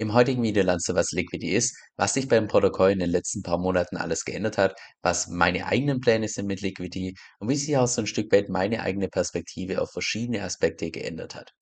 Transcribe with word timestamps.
Im 0.00 0.14
heutigen 0.14 0.44
Video 0.44 0.62
lernst 0.62 0.88
du, 0.88 0.94
was 0.94 1.10
Liquidity 1.10 1.56
ist, 1.56 1.76
was 1.96 2.14
sich 2.14 2.28
beim 2.28 2.46
Protokoll 2.46 2.92
in 2.92 3.00
den 3.00 3.10
letzten 3.10 3.42
paar 3.42 3.58
Monaten 3.58 3.96
alles 3.96 4.24
geändert 4.24 4.56
hat, 4.56 4.78
was 5.02 5.26
meine 5.26 5.66
eigenen 5.66 6.00
Pläne 6.00 6.28
sind 6.28 6.46
mit 6.46 6.60
Liquidity 6.60 7.16
und 7.40 7.48
wie 7.48 7.56
sich 7.56 7.76
auch 7.76 7.88
so 7.88 8.02
ein 8.02 8.06
Stück 8.06 8.30
weit 8.30 8.48
meine 8.48 8.80
eigene 8.80 9.08
Perspektive 9.08 9.82
auf 9.82 9.90
verschiedene 9.90 10.44
Aspekte 10.44 10.92
geändert 10.92 11.34
hat. 11.34 11.52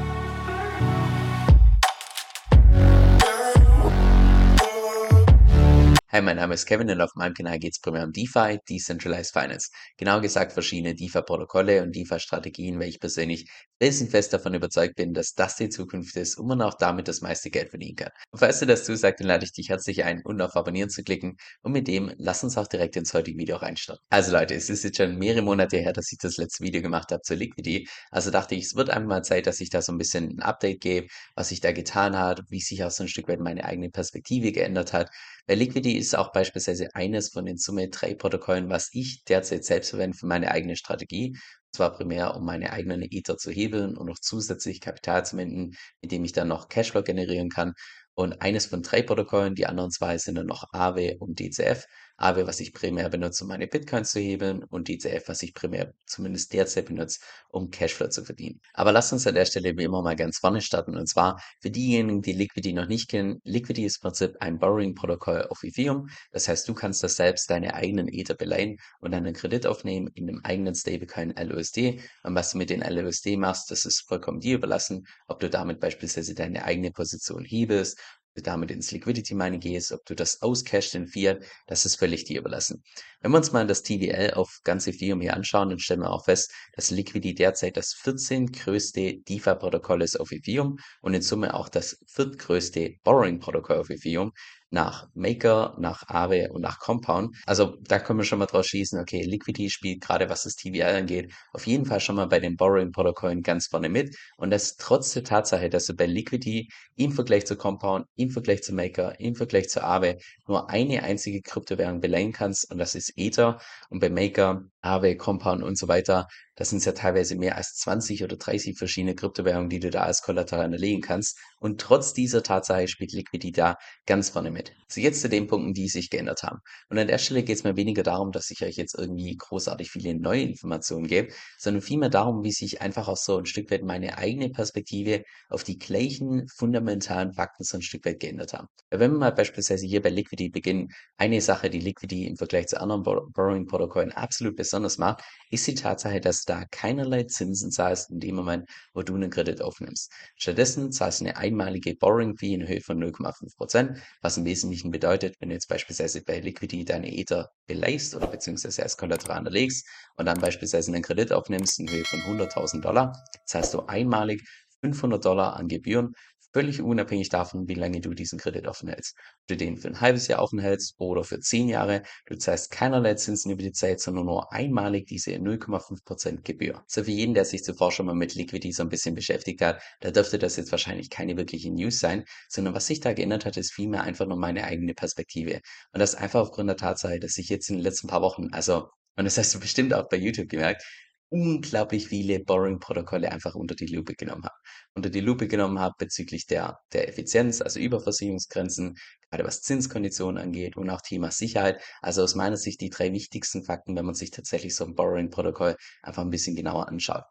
Hi, 6.16 6.22
mein 6.22 6.36
Name 6.36 6.54
ist 6.54 6.64
Kevin 6.64 6.88
und 6.88 7.02
auf 7.02 7.14
meinem 7.14 7.34
Kanal 7.34 7.58
geht 7.58 7.74
es 7.74 7.78
primär 7.78 8.02
um 8.04 8.10
DeFi, 8.10 8.58
Decentralized 8.70 9.34
Finance. 9.34 9.68
Genau 9.98 10.18
gesagt 10.22 10.52
verschiedene 10.52 10.94
DeFi-Protokolle 10.94 11.82
und 11.82 11.94
DeFi-Strategien, 11.94 12.80
weil 12.80 12.88
ich 12.88 13.00
persönlich 13.00 13.50
felsenfest 13.78 14.32
davon 14.32 14.54
überzeugt 14.54 14.96
bin, 14.96 15.12
dass 15.12 15.34
das 15.34 15.56
die 15.56 15.68
Zukunft 15.68 16.16
ist 16.16 16.38
und 16.38 16.46
man 16.46 16.62
auch 16.62 16.72
damit 16.72 17.08
das 17.08 17.20
meiste 17.20 17.50
Geld 17.50 17.68
verdienen 17.68 17.96
kann. 17.96 18.08
Und 18.30 18.38
falls 18.38 18.60
du 18.60 18.64
das 18.64 18.84
zusagst, 18.84 19.20
dann 19.20 19.28
lade 19.28 19.44
ich 19.44 19.52
dich 19.52 19.68
herzlich 19.68 20.04
ein, 20.04 20.22
unten 20.24 20.40
auf 20.40 20.56
Abonnieren 20.56 20.88
zu 20.88 21.02
klicken 21.02 21.36
und 21.60 21.72
mit 21.72 21.86
dem 21.86 22.10
lass 22.16 22.42
uns 22.42 22.56
auch 22.56 22.66
direkt 22.66 22.96
ins 22.96 23.12
heutige 23.12 23.36
Video 23.36 23.56
reinstarten. 23.56 24.02
Also 24.08 24.32
Leute, 24.32 24.54
es 24.54 24.70
ist 24.70 24.84
jetzt 24.84 24.96
schon 24.96 25.18
mehrere 25.18 25.42
Monate 25.42 25.76
her, 25.76 25.92
dass 25.92 26.10
ich 26.10 26.18
das 26.18 26.38
letzte 26.38 26.64
Video 26.64 26.80
gemacht 26.80 27.12
habe 27.12 27.20
zur 27.20 27.36
Liquidity. 27.36 27.90
Also 28.10 28.30
dachte 28.30 28.54
ich, 28.54 28.64
es 28.64 28.74
wird 28.74 28.88
einmal 28.88 29.22
Zeit, 29.22 29.46
dass 29.46 29.60
ich 29.60 29.68
da 29.68 29.82
so 29.82 29.92
ein 29.92 29.98
bisschen 29.98 30.30
ein 30.30 30.40
Update 30.40 30.80
gebe, 30.80 31.08
was 31.34 31.50
sich 31.50 31.60
da 31.60 31.72
getan 31.72 32.16
hat, 32.16 32.40
wie 32.48 32.60
sich 32.60 32.82
auch 32.84 32.90
so 32.90 33.04
ein 33.04 33.08
Stück 33.08 33.28
weit 33.28 33.40
meine 33.40 33.66
eigene 33.66 33.90
Perspektive 33.90 34.50
geändert 34.52 34.94
hat. 34.94 35.10
Weil 35.46 35.58
Liquidity 35.58 35.96
ist 35.96 36.16
auch 36.16 36.32
beispielsweise 36.32 36.94
eines 36.94 37.30
von 37.30 37.46
den 37.46 37.56
Summe 37.56 37.88
3 37.88 38.14
Protokollen, 38.14 38.68
was 38.68 38.88
ich 38.92 39.24
derzeit 39.24 39.64
selbst 39.64 39.90
verwende 39.90 40.16
für 40.16 40.26
meine 40.26 40.50
eigene 40.50 40.76
Strategie. 40.76 41.30
Und 41.30 41.74
zwar 41.76 41.92
primär, 41.92 42.34
um 42.36 42.44
meine 42.44 42.72
eigenen 42.72 43.02
Ether 43.02 43.36
zu 43.36 43.50
hebeln 43.50 43.96
und 43.96 44.06
noch 44.06 44.18
zusätzlich 44.20 44.80
Kapital 44.80 45.24
zu 45.24 45.36
minden, 45.36 45.76
mit 46.02 46.12
dem 46.12 46.24
ich 46.24 46.32
dann 46.32 46.48
noch 46.48 46.68
Cashflow 46.68 47.02
generieren 47.02 47.48
kann. 47.50 47.74
Und 48.14 48.40
eines 48.42 48.66
von 48.66 48.82
drei 48.82 49.02
Protokollen, 49.02 49.54
die 49.54 49.66
anderen 49.66 49.90
zwei 49.90 50.18
sind 50.18 50.36
dann 50.36 50.46
noch 50.46 50.64
Aave 50.72 51.16
und 51.18 51.38
DCF. 51.38 51.86
Aave, 52.18 52.46
was 52.46 52.60
ich 52.60 52.72
primär 52.72 53.08
benutze, 53.10 53.44
um 53.44 53.48
meine 53.48 53.66
Bitcoins 53.66 54.12
zu 54.12 54.20
hebeln 54.20 54.64
und 54.64 54.88
DCF, 54.88 55.28
was 55.28 55.42
ich 55.42 55.52
primär 55.52 55.92
zumindest 56.06 56.52
derzeit 56.52 56.86
benutze, 56.86 57.20
um 57.50 57.70
Cashflow 57.70 58.08
zu 58.08 58.24
verdienen. 58.24 58.60
Aber 58.72 58.92
lasst 58.92 59.12
uns 59.12 59.26
an 59.26 59.34
der 59.34 59.44
Stelle 59.44 59.76
wie 59.76 59.84
immer 59.84 60.02
mal 60.02 60.16
ganz 60.16 60.38
vorne 60.38 60.62
starten. 60.62 60.96
Und 60.96 61.08
zwar 61.08 61.40
für 61.60 61.70
diejenigen, 61.70 62.22
die 62.22 62.32
Liquidity 62.32 62.72
noch 62.72 62.88
nicht 62.88 63.10
kennen, 63.10 63.40
Liquidity 63.44 63.84
ist 63.84 63.98
im 63.98 64.02
Prinzip 64.02 64.36
ein 64.40 64.58
Borrowing-Protokoll 64.58 65.46
auf 65.50 65.62
Ethereum. 65.62 66.08
Das 66.32 66.48
heißt, 66.48 66.66
du 66.68 66.74
kannst 66.74 67.02
das 67.02 67.16
selbst 67.16 67.50
deine 67.50 67.74
eigenen 67.74 68.08
Ether 68.08 68.34
beleihen 68.34 68.78
und 69.00 69.12
dann 69.12 69.26
einen 69.26 69.34
Kredit 69.34 69.66
aufnehmen 69.66 70.08
in 70.14 70.28
einem 70.28 70.40
eigenen 70.42 70.74
Stablecoin 70.74 71.34
LUSD. 71.36 72.00
Und 72.22 72.34
was 72.34 72.52
du 72.52 72.58
mit 72.58 72.70
den 72.70 72.80
LUSD 72.80 73.36
machst, 73.36 73.70
das 73.70 73.84
ist 73.84 74.00
vollkommen 74.08 74.40
dir 74.40 74.56
überlassen, 74.56 75.06
ob 75.26 75.40
du 75.40 75.50
damit 75.50 75.80
beispielsweise 75.80 76.34
deine 76.34 76.64
eigene 76.64 76.90
Position 76.92 77.44
hebelst 77.44 77.98
du 78.36 78.42
damit 78.42 78.70
ins 78.70 78.90
Liquidity 78.92 79.34
Mining 79.34 79.60
gehst, 79.60 79.92
ob 79.92 80.04
du 80.04 80.14
das 80.14 80.42
auscashst 80.42 80.94
in 80.94 81.06
Fiat, 81.06 81.42
das 81.66 81.84
ist 81.84 81.96
völlig 81.96 82.24
dir 82.24 82.38
überlassen. 82.40 82.82
Wenn 83.20 83.32
wir 83.32 83.38
uns 83.38 83.52
mal 83.52 83.66
das 83.66 83.82
TVL 83.82 84.34
auf 84.34 84.60
ganz 84.62 84.86
Ethereum 84.86 85.20
hier 85.20 85.34
anschauen, 85.34 85.70
dann 85.70 85.78
stellen 85.78 86.00
wir 86.00 86.10
auch 86.10 86.24
fest, 86.24 86.52
dass 86.74 86.90
Liquidity 86.90 87.34
derzeit 87.34 87.76
das 87.76 87.94
14 87.94 88.52
größte 88.52 89.18
DeFi-Protokoll 89.28 90.02
ist 90.02 90.20
auf 90.20 90.30
Ethereum 90.30 90.78
und 91.00 91.14
in 91.14 91.22
Summe 91.22 91.54
auch 91.54 91.68
das 91.68 91.98
viertgrößte 92.06 92.94
Borrowing-Protokoll 93.02 93.78
auf 93.78 93.90
Ethereum 93.90 94.32
nach 94.70 95.08
Maker, 95.14 95.76
nach 95.78 96.02
Aave 96.08 96.48
und 96.52 96.62
nach 96.62 96.78
Compound. 96.78 97.36
Also 97.46 97.76
da 97.82 97.98
können 97.98 98.18
wir 98.18 98.24
schon 98.24 98.38
mal 98.38 98.46
draus 98.46 98.66
schließen, 98.66 99.00
okay, 99.00 99.22
Liquidity 99.22 99.70
spielt 99.70 100.00
gerade 100.00 100.28
was 100.28 100.42
das 100.42 100.56
TVL 100.56 100.96
angeht, 100.96 101.32
auf 101.52 101.66
jeden 101.66 101.86
Fall 101.86 102.00
schon 102.00 102.16
mal 102.16 102.26
bei 102.26 102.40
den 102.40 102.56
Borrowing-Protokollen 102.56 103.42
ganz 103.42 103.66
vorne 103.68 103.88
mit. 103.88 104.16
Und 104.36 104.50
das 104.50 104.76
trotz 104.76 105.12
der 105.12 105.24
Tatsache, 105.24 105.70
dass 105.70 105.86
du 105.86 105.94
bei 105.94 106.06
Liquidity 106.06 106.68
im 106.96 107.12
Vergleich 107.12 107.46
zu 107.46 107.56
Compound, 107.56 108.06
im 108.16 108.30
Vergleich 108.30 108.62
zu 108.62 108.74
Maker, 108.74 109.18
im 109.20 109.34
Vergleich 109.34 109.68
zu 109.68 109.82
Aave 109.82 110.16
nur 110.46 110.70
eine 110.70 111.02
einzige 111.02 111.42
Kryptowährung 111.42 112.00
beleihen 112.00 112.32
kannst 112.32 112.70
und 112.70 112.78
das 112.78 112.94
ist 112.94 113.12
Ether. 113.16 113.60
Und 113.90 114.00
bei 114.00 114.10
Maker, 114.10 114.64
Aave, 114.86 115.16
Compound 115.16 115.62
und 115.62 115.76
so 115.76 115.88
weiter 115.88 116.26
das 116.56 116.70
sind 116.70 116.84
ja 116.84 116.92
teilweise 116.92 117.36
mehr 117.36 117.56
als 117.56 117.74
20 117.74 118.24
oder 118.24 118.36
30 118.36 118.78
verschiedene 118.78 119.14
Kryptowährungen, 119.14 119.68
die 119.68 119.78
du 119.78 119.90
da 119.90 120.02
als 120.02 120.22
Kollateral 120.22 120.64
hinterlegen 120.64 121.02
kannst. 121.02 121.38
Und 121.60 121.80
trotz 121.80 122.14
dieser 122.14 122.42
Tatsache 122.42 122.88
spielt 122.88 123.12
Liquidity 123.12 123.52
da 123.52 123.76
ganz 124.06 124.30
vorne 124.30 124.50
mit. 124.50 124.72
So 124.88 125.00
jetzt 125.00 125.20
zu 125.20 125.28
den 125.28 125.46
Punkten, 125.46 125.74
die 125.74 125.88
sich 125.88 126.08
geändert 126.08 126.42
haben. 126.42 126.60
Und 126.88 126.98
an 126.98 127.08
der 127.08 127.18
Stelle 127.18 127.42
geht 127.42 127.58
es 127.58 127.64
mir 127.64 127.76
weniger 127.76 128.02
darum, 128.02 128.32
dass 128.32 128.50
ich 128.50 128.62
euch 128.62 128.76
jetzt 128.76 128.94
irgendwie 128.98 129.36
großartig 129.36 129.90
viele 129.90 130.18
neue 130.18 130.42
Informationen 130.42 131.06
gebe, 131.06 131.28
sondern 131.58 131.82
vielmehr 131.82 132.08
darum, 132.08 132.42
wie 132.42 132.52
sich 132.52 132.80
einfach 132.80 133.08
auch 133.08 133.18
so 133.18 133.36
ein 133.36 133.46
Stück 133.46 133.70
weit 133.70 133.82
meine 133.82 134.16
eigene 134.16 134.48
Perspektive 134.48 135.24
auf 135.50 135.62
die 135.62 135.78
gleichen 135.78 136.46
fundamentalen 136.56 137.34
Fakten 137.34 137.64
so 137.64 137.76
ein 137.76 137.82
Stück 137.82 138.06
weit 138.06 138.20
geändert 138.20 138.54
haben. 138.54 138.68
Wenn 138.90 139.12
wir 139.12 139.18
mal 139.18 139.32
beispielsweise 139.32 139.86
hier 139.86 140.00
bei 140.00 140.08
Liquidity 140.08 140.48
beginnen, 140.48 140.88
eine 141.18 141.42
Sache, 141.42 141.68
die 141.68 141.80
Liquidity 141.80 142.26
im 142.26 142.36
Vergleich 142.36 142.68
zu 142.68 142.80
anderen 142.80 143.02
Borrowing-Protokollen 143.02 144.12
absolut 144.12 144.56
besonders 144.56 144.75
macht, 144.98 145.22
ist 145.50 145.66
die 145.66 145.74
Tatsache, 145.74 146.20
dass 146.20 146.44
da 146.44 146.64
keinerlei 146.70 147.24
Zinsen 147.24 147.70
zahlst 147.70 148.10
in 148.10 148.20
dem 148.20 148.34
Moment, 148.34 148.68
wo 148.94 149.02
du 149.02 149.14
einen 149.14 149.30
Kredit 149.30 149.62
aufnimmst. 149.62 150.12
Stattdessen 150.36 150.92
zahlst 150.92 151.20
du 151.20 151.24
eine 151.24 151.36
einmalige 151.36 151.94
Borrowing 151.94 152.36
Fee 152.36 152.54
in 152.54 152.66
Höhe 152.66 152.80
von 152.80 153.02
0,5%, 153.02 153.98
was 154.22 154.36
im 154.36 154.44
Wesentlichen 154.44 154.90
bedeutet, 154.90 155.36
wenn 155.40 155.48
du 155.48 155.54
jetzt 155.54 155.68
beispielsweise 155.68 156.22
bei 156.22 156.40
Liquidity 156.40 156.84
deine 156.84 157.12
Ether 157.12 157.50
beleihst 157.66 158.14
oder 158.14 158.28
beziehungsweise 158.28 158.82
als 158.82 158.96
Kollateral 158.96 159.38
unterlegst 159.38 159.86
und 160.16 160.26
dann 160.26 160.40
beispielsweise 160.40 160.92
einen 160.92 161.02
Kredit 161.02 161.32
aufnimmst 161.32 161.78
in 161.80 161.90
Höhe 161.90 162.04
von 162.04 162.22
100.000 162.22 162.80
Dollar, 162.80 163.12
zahlst 163.44 163.74
du 163.74 163.80
einmalig 163.86 164.42
500 164.82 165.24
Dollar 165.24 165.56
an 165.56 165.68
Gebühren 165.68 166.14
völlig 166.56 166.80
unabhängig 166.80 167.28
davon, 167.28 167.68
wie 167.68 167.74
lange 167.74 168.00
du 168.00 168.14
diesen 168.14 168.38
Kredit 168.38 168.66
offen 168.66 168.88
hältst. 168.88 169.14
Ob 169.42 169.48
du 169.48 169.56
den 169.58 169.76
für 169.76 169.88
ein 169.88 170.00
halbes 170.00 170.26
Jahr 170.26 170.42
offen 170.42 170.58
hältst 170.58 170.94
oder 170.96 171.22
für 171.22 171.38
zehn 171.38 171.68
Jahre, 171.68 172.02
du 172.24 172.34
zahlst 172.38 172.70
keinerlei 172.70 173.12
Zinsen 173.12 173.50
über 173.50 173.62
die 173.62 173.72
Zeit, 173.72 174.00
sondern 174.00 174.24
nur 174.24 174.50
einmalig 174.54 175.06
diese 175.06 175.32
0,5% 175.32 176.44
Gebühr. 176.44 176.82
So 176.86 177.04
für 177.04 177.10
jeden, 177.10 177.34
der 177.34 177.44
sich 177.44 177.62
zuvor 177.62 177.92
schon 177.92 178.06
mal 178.06 178.14
mit 178.14 178.34
Liquidity 178.34 178.72
so 178.72 178.84
ein 178.84 178.88
bisschen 178.88 179.14
beschäftigt 179.14 179.60
hat, 179.60 179.82
da 180.00 180.10
dürfte 180.10 180.38
das 180.38 180.56
jetzt 180.56 180.70
wahrscheinlich 180.70 181.10
keine 181.10 181.36
wirkliche 181.36 181.70
News 181.70 181.98
sein, 181.98 182.24
sondern 182.48 182.72
was 182.72 182.86
sich 182.86 183.00
da 183.00 183.12
geändert 183.12 183.44
hat, 183.44 183.58
ist 183.58 183.74
vielmehr 183.74 184.04
einfach 184.04 184.26
nur 184.26 184.38
meine 184.38 184.64
eigene 184.64 184.94
Perspektive. 184.94 185.60
Und 185.92 186.00
das 186.00 186.14
einfach 186.14 186.40
aufgrund 186.40 186.70
der 186.70 186.78
Tatsache, 186.78 187.20
dass 187.20 187.36
ich 187.36 187.50
jetzt 187.50 187.68
in 187.68 187.76
den 187.76 187.82
letzten 187.82 188.08
paar 188.08 188.22
Wochen, 188.22 188.48
also 188.52 188.88
und 189.18 189.24
das 189.24 189.38
hast 189.38 189.54
du 189.54 189.60
bestimmt 189.60 189.94
auch 189.94 190.08
bei 190.08 190.18
YouTube 190.18 190.48
gemerkt, 190.48 190.84
unglaublich 191.28 192.08
viele 192.08 192.40
Borrowing-Protokolle 192.40 193.30
einfach 193.30 193.54
unter 193.54 193.74
die 193.74 193.86
Lupe 193.86 194.14
genommen 194.14 194.44
habe. 194.44 194.54
Unter 194.94 195.10
die 195.10 195.20
Lupe 195.20 195.48
genommen 195.48 195.78
habe 195.78 195.94
bezüglich 195.98 196.46
der, 196.46 196.78
der 196.92 197.08
Effizienz, 197.08 197.60
also 197.60 197.80
Überversicherungsgrenzen, 197.80 198.96
gerade 199.30 199.44
was 199.44 199.62
Zinskonditionen 199.62 200.42
angeht 200.42 200.76
und 200.76 200.88
auch 200.90 201.00
Thema 201.00 201.30
Sicherheit. 201.30 201.82
Also 202.00 202.22
aus 202.22 202.34
meiner 202.34 202.56
Sicht 202.56 202.80
die 202.80 202.90
drei 202.90 203.12
wichtigsten 203.12 203.64
Fakten, 203.64 203.96
wenn 203.96 204.06
man 204.06 204.14
sich 204.14 204.30
tatsächlich 204.30 204.74
so 204.74 204.84
ein 204.84 204.94
Borrowing-Protokoll 204.94 205.76
einfach 206.02 206.22
ein 206.22 206.30
bisschen 206.30 206.56
genauer 206.56 206.88
anschaut. 206.88 207.24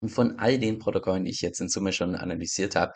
Und 0.00 0.10
von 0.10 0.38
all 0.38 0.58
den 0.58 0.78
Protokollen, 0.78 1.24
die 1.24 1.30
ich 1.30 1.40
jetzt 1.40 1.60
in 1.60 1.68
Summe 1.68 1.92
schon 1.92 2.16
analysiert 2.16 2.76
habe, 2.76 2.92